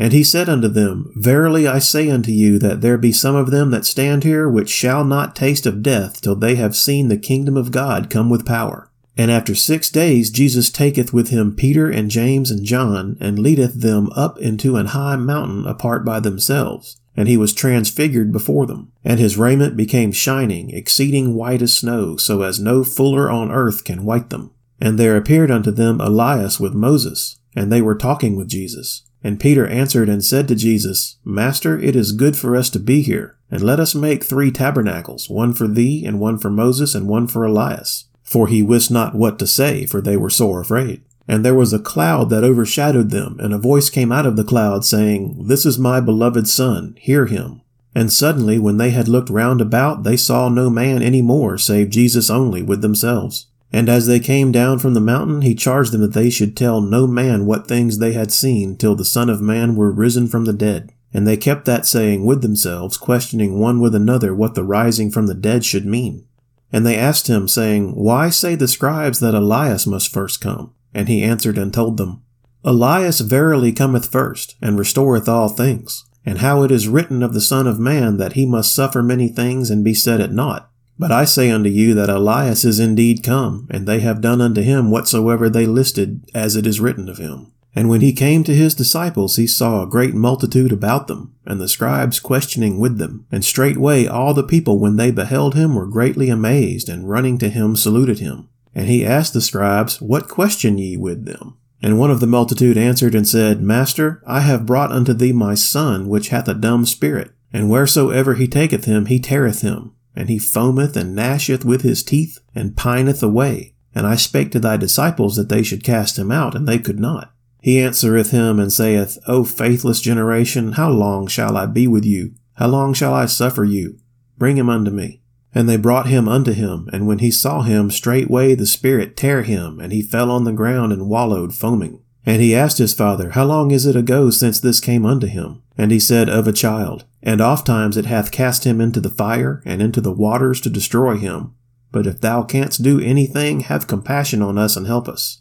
And 0.00 0.12
he 0.12 0.22
said 0.22 0.48
unto 0.48 0.68
them, 0.68 1.12
Verily 1.16 1.66
I 1.66 1.80
say 1.80 2.08
unto 2.08 2.30
you 2.30 2.58
that 2.60 2.80
there 2.80 2.96
be 2.96 3.10
some 3.10 3.34
of 3.34 3.50
them 3.50 3.72
that 3.72 3.84
stand 3.84 4.22
here 4.22 4.48
which 4.48 4.70
shall 4.70 5.04
not 5.04 5.34
taste 5.34 5.66
of 5.66 5.82
death 5.82 6.20
till 6.20 6.36
they 6.36 6.54
have 6.54 6.76
seen 6.76 7.08
the 7.08 7.18
kingdom 7.18 7.56
of 7.56 7.72
God 7.72 8.08
come 8.08 8.30
with 8.30 8.46
power. 8.46 8.92
And 9.18 9.32
after 9.32 9.56
six 9.56 9.90
days 9.90 10.30
Jesus 10.30 10.70
taketh 10.70 11.12
with 11.12 11.30
him 11.30 11.56
Peter 11.56 11.90
and 11.90 12.08
James 12.08 12.52
and 12.52 12.64
John, 12.64 13.16
and 13.20 13.36
leadeth 13.36 13.80
them 13.80 14.10
up 14.14 14.38
into 14.38 14.76
an 14.76 14.86
high 14.86 15.16
mountain 15.16 15.66
apart 15.66 16.04
by 16.04 16.20
themselves. 16.20 17.00
And 17.16 17.26
he 17.26 17.36
was 17.36 17.52
transfigured 17.52 18.30
before 18.30 18.64
them. 18.64 18.92
And 19.04 19.18
his 19.18 19.36
raiment 19.36 19.76
became 19.76 20.12
shining, 20.12 20.70
exceeding 20.70 21.34
white 21.34 21.62
as 21.62 21.76
snow, 21.76 22.16
so 22.16 22.42
as 22.42 22.60
no 22.60 22.84
fuller 22.84 23.28
on 23.28 23.50
earth 23.50 23.84
can 23.84 24.04
white 24.04 24.30
them. 24.30 24.52
And 24.80 24.96
there 24.96 25.16
appeared 25.16 25.50
unto 25.50 25.72
them 25.72 26.00
Elias 26.00 26.60
with 26.60 26.74
Moses, 26.74 27.40
and 27.56 27.72
they 27.72 27.82
were 27.82 27.96
talking 27.96 28.36
with 28.36 28.46
Jesus. 28.46 29.02
And 29.24 29.40
Peter 29.40 29.66
answered 29.66 30.08
and 30.08 30.24
said 30.24 30.46
to 30.46 30.54
Jesus, 30.54 31.16
Master, 31.24 31.76
it 31.76 31.96
is 31.96 32.12
good 32.12 32.36
for 32.36 32.54
us 32.54 32.70
to 32.70 32.78
be 32.78 33.02
here, 33.02 33.36
and 33.50 33.62
let 33.62 33.80
us 33.80 33.96
make 33.96 34.22
three 34.22 34.52
tabernacles, 34.52 35.28
one 35.28 35.54
for 35.54 35.66
thee, 35.66 36.04
and 36.06 36.20
one 36.20 36.38
for 36.38 36.50
Moses, 36.50 36.94
and 36.94 37.08
one 37.08 37.26
for 37.26 37.44
Elias 37.44 38.07
for 38.28 38.46
he 38.46 38.62
wist 38.62 38.90
not 38.90 39.14
what 39.14 39.38
to 39.38 39.46
say, 39.46 39.86
for 39.86 40.02
they 40.02 40.16
were 40.16 40.28
sore 40.28 40.60
afraid. 40.60 41.02
And 41.26 41.44
there 41.44 41.54
was 41.54 41.72
a 41.72 41.78
cloud 41.78 42.28
that 42.30 42.44
overshadowed 42.44 43.10
them, 43.10 43.38
and 43.40 43.54
a 43.54 43.58
voice 43.58 43.88
came 43.88 44.12
out 44.12 44.26
of 44.26 44.36
the 44.36 44.44
cloud, 44.44 44.84
saying, 44.84 45.46
This 45.46 45.64
is 45.64 45.78
my 45.78 46.00
beloved 46.00 46.46
Son, 46.46 46.94
hear 47.00 47.26
him. 47.26 47.62
And 47.94 48.12
suddenly, 48.12 48.58
when 48.58 48.76
they 48.76 48.90
had 48.90 49.08
looked 49.08 49.30
round 49.30 49.60
about, 49.62 50.04
they 50.04 50.16
saw 50.16 50.48
no 50.50 50.68
man 50.68 51.02
any 51.02 51.22
more, 51.22 51.56
save 51.56 51.88
Jesus 51.88 52.28
only, 52.28 52.62
with 52.62 52.82
themselves. 52.82 53.46
And 53.72 53.88
as 53.88 54.06
they 54.06 54.20
came 54.20 54.52
down 54.52 54.78
from 54.78 54.94
the 54.94 55.00
mountain, 55.00 55.42
he 55.42 55.54
charged 55.54 55.92
them 55.92 56.02
that 56.02 56.12
they 56.12 56.30
should 56.30 56.56
tell 56.56 56.80
no 56.80 57.06
man 57.06 57.46
what 57.46 57.66
things 57.66 57.98
they 57.98 58.12
had 58.12 58.30
seen, 58.30 58.76
till 58.76 58.94
the 58.94 59.04
Son 59.04 59.30
of 59.30 59.40
Man 59.40 59.74
were 59.74 59.90
risen 59.90 60.28
from 60.28 60.44
the 60.44 60.52
dead. 60.52 60.92
And 61.14 61.26
they 61.26 61.38
kept 61.38 61.64
that 61.64 61.86
saying 61.86 62.24
with 62.26 62.42
themselves, 62.42 62.98
questioning 62.98 63.58
one 63.58 63.80
with 63.80 63.94
another 63.94 64.34
what 64.34 64.54
the 64.54 64.64
rising 64.64 65.10
from 65.10 65.26
the 65.26 65.34
dead 65.34 65.64
should 65.64 65.86
mean. 65.86 66.27
And 66.72 66.84
they 66.84 66.96
asked 66.96 67.28
him, 67.28 67.48
saying, 67.48 67.94
Why 67.94 68.30
say 68.30 68.54
the 68.54 68.68
scribes 68.68 69.20
that 69.20 69.34
Elias 69.34 69.86
must 69.86 70.12
first 70.12 70.40
come? 70.40 70.74
And 70.94 71.08
he 71.08 71.22
answered 71.22 71.58
and 71.58 71.72
told 71.72 71.96
them, 71.96 72.22
Elias 72.64 73.20
verily 73.20 73.72
cometh 73.72 74.10
first, 74.10 74.56
and 74.60 74.78
restoreth 74.78 75.28
all 75.28 75.48
things. 75.48 76.04
And 76.26 76.38
how 76.38 76.62
it 76.62 76.70
is 76.70 76.88
written 76.88 77.22
of 77.22 77.32
the 77.32 77.40
Son 77.40 77.66
of 77.66 77.78
Man 77.78 78.18
that 78.18 78.34
he 78.34 78.44
must 78.44 78.74
suffer 78.74 79.02
many 79.02 79.28
things 79.28 79.70
and 79.70 79.82
be 79.82 79.94
set 79.94 80.20
at 80.20 80.32
naught. 80.32 80.70
But 80.98 81.12
I 81.12 81.24
say 81.24 81.50
unto 81.50 81.70
you 81.70 81.94
that 81.94 82.10
Elias 82.10 82.64
is 82.64 82.80
indeed 82.80 83.22
come, 83.22 83.68
and 83.70 83.86
they 83.86 84.00
have 84.00 84.20
done 84.20 84.40
unto 84.40 84.60
him 84.60 84.90
whatsoever 84.90 85.48
they 85.48 85.64
listed, 85.64 86.28
as 86.34 86.56
it 86.56 86.66
is 86.66 86.80
written 86.80 87.08
of 87.08 87.18
him. 87.18 87.52
And 87.74 87.88
when 87.88 88.00
he 88.00 88.12
came 88.12 88.44
to 88.44 88.54
his 88.54 88.74
disciples, 88.74 89.36
he 89.36 89.46
saw 89.46 89.82
a 89.82 89.88
great 89.88 90.14
multitude 90.14 90.72
about 90.72 91.06
them, 91.06 91.34
and 91.44 91.60
the 91.60 91.68
scribes 91.68 92.18
questioning 92.18 92.80
with 92.80 92.98
them. 92.98 93.26
And 93.30 93.44
straightway 93.44 94.06
all 94.06 94.34
the 94.34 94.42
people, 94.42 94.78
when 94.78 94.96
they 94.96 95.10
beheld 95.10 95.54
him, 95.54 95.74
were 95.74 95.86
greatly 95.86 96.28
amazed, 96.28 96.88
and 96.88 97.08
running 97.08 97.38
to 97.38 97.48
him 97.48 97.76
saluted 97.76 98.18
him. 98.18 98.48
And 98.74 98.88
he 98.88 99.04
asked 99.04 99.32
the 99.32 99.40
scribes, 99.40 100.00
What 100.00 100.28
question 100.28 100.78
ye 100.78 100.96
with 100.96 101.24
them? 101.24 101.56
And 101.80 101.98
one 101.98 102.10
of 102.10 102.20
the 102.20 102.26
multitude 102.26 102.76
answered 102.76 103.14
and 103.14 103.28
said, 103.28 103.62
Master, 103.62 104.22
I 104.26 104.40
have 104.40 104.66
brought 104.66 104.90
unto 104.90 105.12
thee 105.12 105.32
my 105.32 105.54
son, 105.54 106.08
which 106.08 106.28
hath 106.28 106.48
a 106.48 106.54
dumb 106.54 106.84
spirit. 106.86 107.30
And 107.52 107.70
wheresoever 107.70 108.34
he 108.34 108.48
taketh 108.48 108.84
him, 108.84 109.06
he 109.06 109.20
teareth 109.20 109.62
him. 109.62 109.92
And 110.16 110.28
he 110.28 110.38
foameth 110.38 110.96
and 110.96 111.16
gnasheth 111.16 111.64
with 111.64 111.82
his 111.82 112.02
teeth, 112.02 112.38
and 112.54 112.76
pineth 112.76 113.22
away. 113.22 113.74
And 113.94 114.06
I 114.06 114.16
spake 114.16 114.50
to 114.52 114.60
thy 114.60 114.76
disciples 114.76 115.36
that 115.36 115.48
they 115.48 115.62
should 115.62 115.84
cast 115.84 116.18
him 116.18 116.32
out, 116.32 116.54
and 116.54 116.66
they 116.66 116.78
could 116.78 116.98
not. 116.98 117.32
He 117.60 117.80
answereth 117.80 118.30
him 118.30 118.60
and 118.60 118.72
saith, 118.72 119.18
O 119.26 119.44
faithless 119.44 120.00
generation, 120.00 120.72
how 120.72 120.90
long 120.90 121.26
shall 121.26 121.56
I 121.56 121.66
be 121.66 121.86
with 121.86 122.04
you? 122.04 122.34
How 122.54 122.68
long 122.68 122.94
shall 122.94 123.14
I 123.14 123.26
suffer 123.26 123.64
you? 123.64 123.98
Bring 124.36 124.56
him 124.56 124.68
unto 124.68 124.90
me. 124.90 125.22
And 125.54 125.68
they 125.68 125.76
brought 125.76 126.06
him 126.06 126.28
unto 126.28 126.52
him, 126.52 126.88
and 126.92 127.06
when 127.06 127.18
he 127.18 127.30
saw 127.30 127.62
him, 127.62 127.90
straightway 127.90 128.54
the 128.54 128.66
Spirit 128.66 129.16
tear 129.16 129.42
him, 129.42 129.80
and 129.80 129.92
he 129.92 130.02
fell 130.02 130.30
on 130.30 130.44
the 130.44 130.52
ground 130.52 130.92
and 130.92 131.08
wallowed, 131.08 131.54
foaming. 131.54 132.02
And 132.24 132.42
he 132.42 132.54
asked 132.54 132.78
his 132.78 132.92
father, 132.94 133.30
How 133.30 133.44
long 133.44 133.70
is 133.70 133.86
it 133.86 133.96
ago 133.96 134.30
since 134.30 134.60
this 134.60 134.80
came 134.80 135.06
unto 135.06 135.26
him? 135.26 135.62
And 135.76 135.90
he 135.90 135.98
said, 135.98 136.28
Of 136.28 136.46
a 136.46 136.52
child. 136.52 137.06
And 137.22 137.40
oft 137.40 137.66
times 137.66 137.96
it 137.96 138.04
hath 138.04 138.30
cast 138.30 138.64
him 138.64 138.80
into 138.80 139.00
the 139.00 139.08
fire, 139.08 139.62
and 139.64 139.80
into 139.80 140.00
the 140.00 140.12
waters 140.12 140.60
to 140.60 140.70
destroy 140.70 141.16
him. 141.16 141.54
But 141.90 142.06
if 142.06 142.20
thou 142.20 142.42
canst 142.42 142.82
do 142.82 143.00
anything, 143.00 143.60
have 143.60 143.86
compassion 143.86 144.42
on 144.42 144.58
us 144.58 144.76
and 144.76 144.86
help 144.86 145.08
us. 145.08 145.40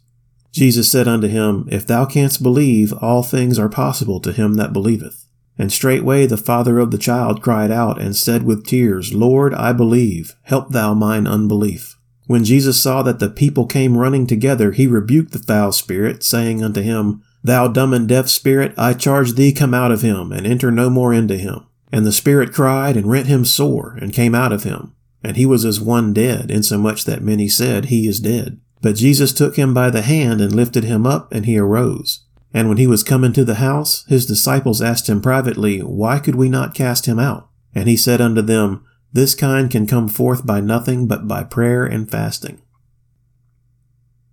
Jesus 0.52 0.92
said 0.92 1.08
unto 1.08 1.28
him, 1.28 1.68
If 1.72 1.86
thou 1.86 2.06
canst 2.06 2.42
believe, 2.42 2.94
all 2.94 3.24
things 3.24 3.60
are 3.60 3.70
possible 3.70 4.20
to 4.22 4.32
him 4.32 4.56
that 4.56 4.74
believeth. 4.74 5.26
And 5.58 5.72
straightway 5.72 6.26
the 6.26 6.38
father 6.38 6.80
of 6.80 6.92
the 6.92 6.98
child 6.98 7.42
cried 7.42 7.72
out 7.72 8.00
and 8.00 8.16
said 8.16 8.44
with 8.44 8.66
tears, 8.66 9.14
Lord, 9.14 9.54
I 9.54 9.74
believe, 9.74 10.36
help 10.44 10.70
thou 10.70 10.94
mine 10.94 11.28
unbelief. 11.28 11.98
When 12.28 12.44
Jesus 12.44 12.82
saw 12.82 13.02
that 13.04 13.20
the 13.20 13.30
people 13.30 13.66
came 13.66 13.98
running 13.98 14.28
together, 14.28 14.72
he 14.72 14.86
rebuked 14.86 15.32
the 15.32 15.40
foul 15.40 15.72
spirit, 15.72 16.24
saying 16.24 16.64
unto 16.64 16.82
him, 16.82 17.24
Thou 17.44 17.70
dumb 17.70 17.94
and 17.94 18.08
deaf 18.08 18.28
spirit, 18.28 18.74
I 18.78 18.94
charge 18.94 19.34
thee 19.34 19.54
come 19.54 19.74
out 19.74 19.92
of 19.92 20.02
him, 20.02 20.32
and 20.32 20.46
enter 20.46 20.70
no 20.70 20.90
more 20.90 21.14
into 21.14 21.38
him. 21.38 21.66
And 21.92 22.06
the 22.06 22.12
spirit 22.12 22.54
cried 22.54 22.98
and 22.98 23.10
rent 23.10 23.28
him 23.28 23.46
sore, 23.46 23.98
and 24.02 24.14
came 24.14 24.36
out 24.36 24.52
of 24.52 24.64
him. 24.64 24.94
And 25.24 25.38
he 25.38 25.46
was 25.46 25.64
as 25.64 25.80
one 25.80 26.14
dead, 26.14 26.52
insomuch 26.52 27.06
that 27.06 27.24
many 27.24 27.48
said, 27.48 27.86
He 27.86 28.08
is 28.08 28.20
dead. 28.20 28.60
But 28.82 28.96
Jesus 28.96 29.34
took 29.34 29.56
him 29.56 29.74
by 29.74 29.90
the 29.90 30.02
hand 30.02 30.42
and 30.42 30.56
lifted 30.56 30.84
him 30.84 31.06
up, 31.06 31.32
and 31.34 31.46
he 31.46 31.58
arose. 31.58 32.26
And 32.54 32.70
when 32.70 32.78
he 32.78 32.88
was 32.88 33.04
come 33.04 33.24
into 33.24 33.44
the 33.44 33.56
house, 33.56 34.06
his 34.08 34.26
disciples 34.26 34.82
asked 34.82 35.10
him 35.10 35.22
privately, 35.22 35.80
Why 35.80 36.20
could 36.20 36.36
we 36.36 36.50
not 36.50 36.74
cast 36.74 37.06
him 37.06 37.20
out? 37.20 37.50
And 37.76 37.90
he 37.90 37.98
said 37.98 38.22
unto 38.22 38.42
them, 38.42 38.86
This 39.14 39.36
kind 39.36 39.70
can 39.70 39.88
come 39.88 40.08
forth 40.08 40.46
by 40.46 40.62
nothing 40.62 41.08
but 41.08 41.28
by 41.28 41.44
prayer 41.44 41.86
and 41.86 42.10
fasting. 42.10 42.62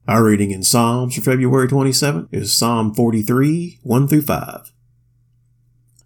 Our 0.06 0.24
reading 0.24 0.50
in 0.50 0.62
Psalms 0.62 1.14
for 1.14 1.22
February 1.22 1.66
27 1.66 2.28
is 2.30 2.52
Psalm 2.52 2.94
43, 2.94 3.80
1 3.82 4.08
through 4.08 4.22
5. 4.22 4.72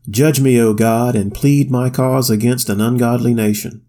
Judge 0.08 0.40
me, 0.40 0.58
O 0.60 0.72
God, 0.72 1.14
and 1.14 1.34
plead 1.34 1.70
my 1.70 1.90
cause 1.90 2.30
against 2.30 2.70
an 2.70 2.80
ungodly 2.80 3.34
nation. 3.34 3.84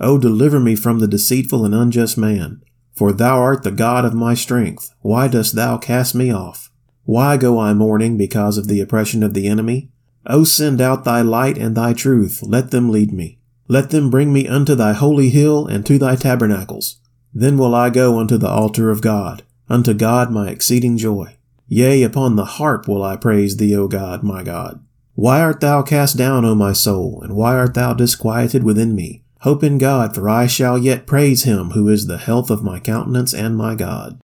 O 0.00 0.18
deliver 0.18 0.58
me 0.60 0.74
from 0.74 0.98
the 0.98 1.06
deceitful 1.06 1.64
and 1.64 1.74
unjust 1.74 2.18
man. 2.18 2.62
For 2.94 3.12
thou 3.12 3.38
art 3.38 3.62
the 3.62 3.70
God 3.70 4.04
of 4.04 4.14
my 4.14 4.34
strength. 4.34 4.94
Why 5.00 5.28
dost 5.28 5.54
thou 5.54 5.78
cast 5.78 6.14
me 6.14 6.30
off? 6.30 6.70
Why 7.04 7.36
go 7.36 7.58
I 7.58 7.74
mourning 7.74 8.16
because 8.16 8.58
of 8.58 8.68
the 8.68 8.80
oppression 8.80 9.22
of 9.22 9.34
the 9.34 9.48
enemy? 9.48 9.90
O 10.26 10.44
send 10.44 10.80
out 10.80 11.04
thy 11.04 11.20
light 11.22 11.58
and 11.58 11.76
thy 11.76 11.92
truth. 11.92 12.42
Let 12.42 12.70
them 12.70 12.90
lead 12.90 13.12
me. 13.12 13.38
Let 13.66 13.90
them 13.90 14.10
bring 14.10 14.32
me 14.32 14.46
unto 14.46 14.74
thy 14.74 14.92
holy 14.92 15.30
hill 15.30 15.66
and 15.66 15.84
to 15.86 15.98
thy 15.98 16.16
tabernacles. 16.16 17.00
Then 17.34 17.56
will 17.56 17.74
I 17.74 17.90
go 17.90 18.18
unto 18.18 18.36
the 18.36 18.48
altar 18.48 18.90
of 18.90 19.00
God, 19.00 19.42
unto 19.68 19.94
God 19.94 20.30
my 20.30 20.50
exceeding 20.50 20.96
joy. 20.98 21.36
Yea, 21.66 22.02
upon 22.02 22.36
the 22.36 22.44
harp 22.44 22.86
will 22.86 23.02
I 23.02 23.16
praise 23.16 23.56
thee, 23.56 23.74
O 23.74 23.88
God, 23.88 24.22
my 24.22 24.42
God. 24.42 24.84
Why 25.14 25.40
art 25.40 25.60
thou 25.60 25.82
cast 25.82 26.18
down, 26.18 26.44
O 26.44 26.54
my 26.54 26.74
soul, 26.74 27.22
and 27.22 27.34
why 27.34 27.56
art 27.56 27.74
thou 27.74 27.94
disquieted 27.94 28.62
within 28.62 28.94
me? 28.94 29.24
Hope 29.42 29.64
in 29.64 29.76
God, 29.78 30.14
for 30.14 30.28
I 30.28 30.46
shall 30.46 30.78
yet 30.78 31.04
praise 31.04 31.42
him 31.42 31.70
who 31.70 31.88
is 31.88 32.06
the 32.06 32.18
health 32.18 32.48
of 32.48 32.62
my 32.62 32.78
countenance 32.78 33.34
and 33.34 33.56
my 33.56 33.74
God. 33.74 34.20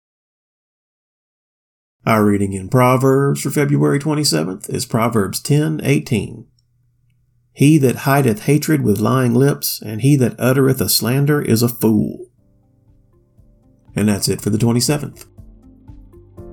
Our 2.07 2.25
reading 2.25 2.55
in 2.55 2.71
Proverbs 2.71 3.43
for 3.43 3.51
February 3.51 3.99
27th 3.99 4.71
is 4.71 4.87
Proverbs 4.87 5.41
10:18. 5.41 6.47
He 7.53 7.77
that 7.77 8.09
hideth 8.09 8.45
hatred 8.45 8.81
with 8.81 9.01
lying 9.01 9.35
lips, 9.35 9.83
and 9.85 10.01
he 10.01 10.17
that 10.17 10.35
uttereth 10.39 10.81
a 10.81 10.89
slander 10.89 11.43
is 11.43 11.63
a 11.63 11.69
fool. 11.69 12.31
And 13.95 14.09
that's 14.09 14.29
it 14.29 14.41
for 14.41 14.49
the 14.49 14.57
27th. 14.57 15.27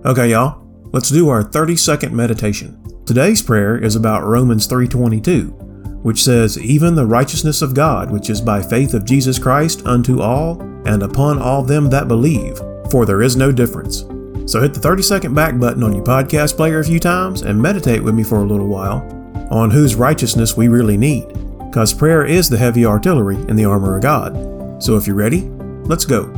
Okay, 0.04 0.32
y'all, 0.32 0.67
let's 0.91 1.10
do 1.10 1.30
our 1.30 1.43
30 1.43 1.78
second 1.78 2.13
meditation. 2.13 2.78
Today's 3.06 3.41
prayer 3.41 3.78
is 3.78 3.95
about 3.95 4.28
Romans 4.28 4.67
3:22, 4.67 5.68
which 6.02 6.24
says, 6.24 6.58
"Even 6.60 6.96
the 6.96 7.06
righteousness 7.06 7.62
of 7.62 7.74
God, 7.74 8.12
which 8.12 8.30
is 8.30 8.42
by 8.42 8.62
faith 8.62 8.94
of 8.94 9.06
Jesus 9.06 9.40
Christ 9.40 9.82
unto 9.86 10.22
all 10.22 10.62
and 10.86 11.04
upon 11.04 11.40
all 11.40 11.64
them 11.64 11.90
that 11.90 12.08
believe, 12.08 12.62
for 12.90 13.06
there 13.06 13.22
is 13.22 13.36
no 13.36 13.52
difference." 13.52 14.06
So 14.46 14.62
hit 14.62 14.74
the 14.74 14.80
30 14.80 15.04
second 15.04 15.36
back 15.36 15.60
button 15.60 15.84
on 15.84 15.94
your 15.94 16.04
podcast 16.04 16.56
player 16.56 16.80
a 16.80 16.84
few 16.84 17.00
times 17.00 17.42
and 17.44 17.62
meditate 17.62 18.04
with 18.04 18.16
me 18.16 18.24
for 18.24 18.40
a 18.40 18.48
little 18.48 18.68
while 18.68 19.04
on 19.52 19.72
whose 19.72 19.96
righteousness 19.96 20.58
we 20.58 20.68
really 20.68 20.98
need, 20.98 21.26
because 21.70 21.94
prayer 21.94 22.24
is 22.24 22.50
the 22.50 22.58
heavy 22.58 22.86
artillery 22.86 23.38
in 23.48 23.56
the 23.56 23.66
armor 23.66 23.96
of 23.96 24.02
God. 24.02 24.38
So 24.80 24.96
if 24.96 25.06
you're 25.06 25.16
ready, 25.16 25.52
let's 25.86 26.06
go. 26.06 26.30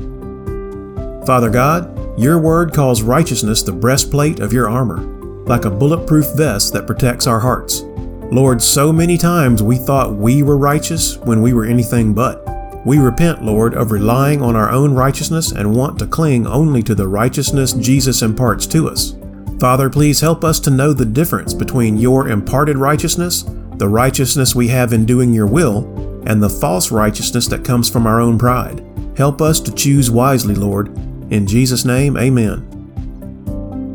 Father 1.26 1.50
God, 1.50 1.88
your 2.18 2.40
word 2.40 2.74
calls 2.74 3.02
righteousness 3.02 3.62
the 3.64 3.72
breastplate 3.72 4.40
of 4.40 4.52
your 4.52 4.70
armor, 4.70 5.02
like 5.46 5.66
a 5.66 5.70
bulletproof 5.70 6.26
vest 6.36 6.74
that 6.74 6.88
protects 6.88 7.28
our 7.28 7.40
hearts. 7.40 7.86
Lord, 8.32 8.62
so 8.62 8.94
many 8.94 9.18
times 9.18 9.62
we 9.62 9.76
thought 9.76 10.16
we 10.16 10.42
were 10.42 10.58
righteous 10.58 11.18
when 11.18 11.42
we 11.42 11.52
were 11.52 11.66
anything 11.66 12.14
but. 12.14 12.42
We 12.86 12.98
repent, 12.98 13.44
Lord, 13.44 13.74
of 13.74 13.92
relying 13.92 14.42
on 14.42 14.56
our 14.56 14.70
own 14.70 14.94
righteousness 14.94 15.52
and 15.52 15.76
want 15.76 16.00
to 16.00 16.08
cling 16.08 16.48
only 16.48 16.82
to 16.84 16.96
the 16.96 17.10
righteousness 17.10 17.74
Jesus 17.74 18.22
imparts 18.22 18.66
to 18.68 18.88
us. 18.88 19.18
Father, 19.60 19.90
please 19.90 20.22
help 20.22 20.46
us 20.46 20.62
to 20.62 20.72
know 20.72 20.94
the 20.94 21.06
difference 21.06 21.54
between 21.54 21.98
your 21.98 22.30
imparted 22.30 22.78
righteousness, 22.78 23.44
the 23.76 23.90
righteousness 23.90 24.56
we 24.56 24.70
have 24.70 24.94
in 24.94 25.06
doing 25.06 25.34
your 25.34 25.46
will, 25.46 26.24
and 26.26 26.42
the 26.42 26.50
false 26.50 26.90
righteousness 26.90 27.48
that 27.48 27.66
comes 27.66 27.90
from 27.90 28.08
our 28.08 28.22
own 28.22 28.40
pride. 28.40 28.82
Help 29.18 29.42
us 29.42 29.60
to 29.60 29.76
choose 29.76 30.10
wisely, 30.10 30.56
Lord. 30.56 30.88
In 31.34 31.46
Jesus' 31.46 31.84
name, 31.84 32.16
amen. 32.16 32.66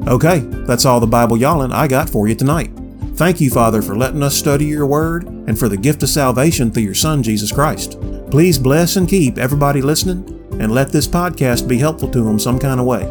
Okay, 0.07 0.41
that's 0.67 0.85
all 0.85 1.01
the 1.01 1.07
Bible 1.07 1.39
yawling 1.39 1.73
I 1.73 1.89
got 1.89 2.11
for 2.11 2.29
you 2.29 2.35
tonight. 2.35 2.71
Thank 3.17 3.41
you, 3.41 3.49
Father, 3.49 3.81
for 3.81 3.97
letting 3.97 4.23
us 4.23 4.37
study 4.37 4.67
your 4.67 4.87
word 4.87 5.25
and 5.25 5.59
for 5.59 5.71
the 5.71 5.77
gift 5.79 6.03
of 6.03 6.11
salvation 6.11 6.71
through 6.71 6.83
your 6.83 6.95
Son, 6.95 7.23
Jesus 7.23 7.51
Christ. 7.51 7.99
Please 8.31 8.59
bless 8.59 8.97
and 8.97 9.09
keep 9.09 9.39
everybody 9.39 9.81
listening 9.81 10.37
and 10.61 10.71
let 10.71 10.91
this 10.93 11.09
podcast 11.09 11.67
be 11.67 11.79
helpful 11.79 12.11
to 12.11 12.23
them 12.23 12.39
some 12.39 12.59
kind 12.59 12.79
of 12.79 12.85
way. 12.85 13.05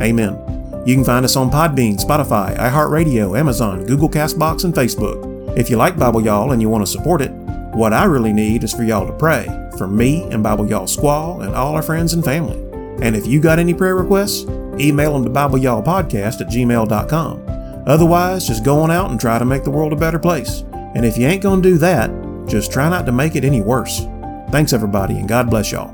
Amen. 0.00 0.36
You 0.84 0.96
can 0.96 1.04
find 1.04 1.24
us 1.24 1.36
on 1.36 1.48
Podbean, 1.48 1.96
Spotify, 2.04 2.58
iHeartRadio, 2.58 3.38
Amazon, 3.38 3.86
Google 3.86 4.08
Castbox, 4.08 4.64
and 4.64 4.74
Facebook. 4.74 5.56
If 5.56 5.70
you 5.70 5.76
like 5.76 5.96
Bible 5.96 6.24
Y'all 6.24 6.50
and 6.50 6.60
you 6.60 6.68
want 6.68 6.84
to 6.84 6.90
support 6.90 7.22
it, 7.22 7.30
what 7.72 7.92
I 7.92 8.04
really 8.04 8.32
need 8.32 8.64
is 8.64 8.72
for 8.72 8.82
y'all 8.82 9.06
to 9.06 9.12
pray 9.12 9.46
for 9.78 9.86
me 9.86 10.24
and 10.32 10.42
Bible 10.42 10.68
Y'all 10.68 10.86
Squaw 10.86 11.44
and 11.44 11.54
all 11.54 11.76
our 11.76 11.82
friends 11.82 12.14
and 12.14 12.24
family. 12.24 12.58
And 13.00 13.14
if 13.14 13.28
you 13.28 13.40
got 13.40 13.60
any 13.60 13.74
prayer 13.74 13.94
requests, 13.94 14.42
email 14.80 15.12
them 15.12 15.24
to 15.24 15.30
BibleYallPodcast 15.30 16.40
at 16.40 16.48
gmail.com. 16.48 17.61
Otherwise, 17.86 18.46
just 18.46 18.64
go 18.64 18.80
on 18.80 18.90
out 18.90 19.10
and 19.10 19.20
try 19.20 19.38
to 19.38 19.44
make 19.44 19.64
the 19.64 19.70
world 19.70 19.92
a 19.92 19.96
better 19.96 20.18
place. 20.18 20.64
And 20.94 21.04
if 21.04 21.18
you 21.18 21.26
ain't 21.26 21.42
gonna 21.42 21.62
do 21.62 21.78
that, 21.78 22.10
just 22.46 22.72
try 22.72 22.88
not 22.88 23.06
to 23.06 23.12
make 23.12 23.34
it 23.34 23.44
any 23.44 23.60
worse. 23.60 24.00
Thanks, 24.50 24.72
everybody, 24.72 25.18
and 25.18 25.28
God 25.28 25.48
bless 25.50 25.72
y'all. 25.72 25.92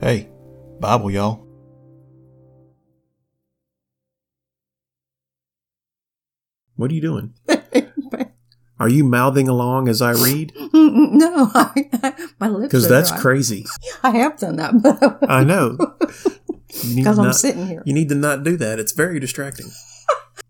Hey, 0.00 0.28
Bible, 0.78 1.10
y'all. 1.10 1.46
What 6.76 6.90
are 6.90 6.94
you 6.94 7.00
doing? 7.00 7.34
Are 8.78 8.88
you 8.88 9.04
mouthing 9.04 9.48
along 9.48 9.88
as 9.88 10.02
I 10.02 10.12
read? 10.12 10.52
no, 10.74 11.50
I, 11.54 12.14
my 12.38 12.48
lips. 12.48 12.68
Because 12.68 12.88
that's 12.88 13.10
dry. 13.10 13.20
crazy. 13.20 13.64
I 14.02 14.10
have 14.10 14.38
done 14.38 14.56
that, 14.56 14.82
but 14.82 15.30
I 15.30 15.44
know. 15.44 15.76
Because 16.94 17.18
I'm 17.18 17.32
sitting 17.32 17.66
here. 17.66 17.82
You 17.86 17.94
need 17.94 18.10
to 18.10 18.14
not 18.14 18.42
do 18.42 18.58
that. 18.58 18.78
It's 18.78 18.92
very 18.92 19.18
distracting. 19.18 19.70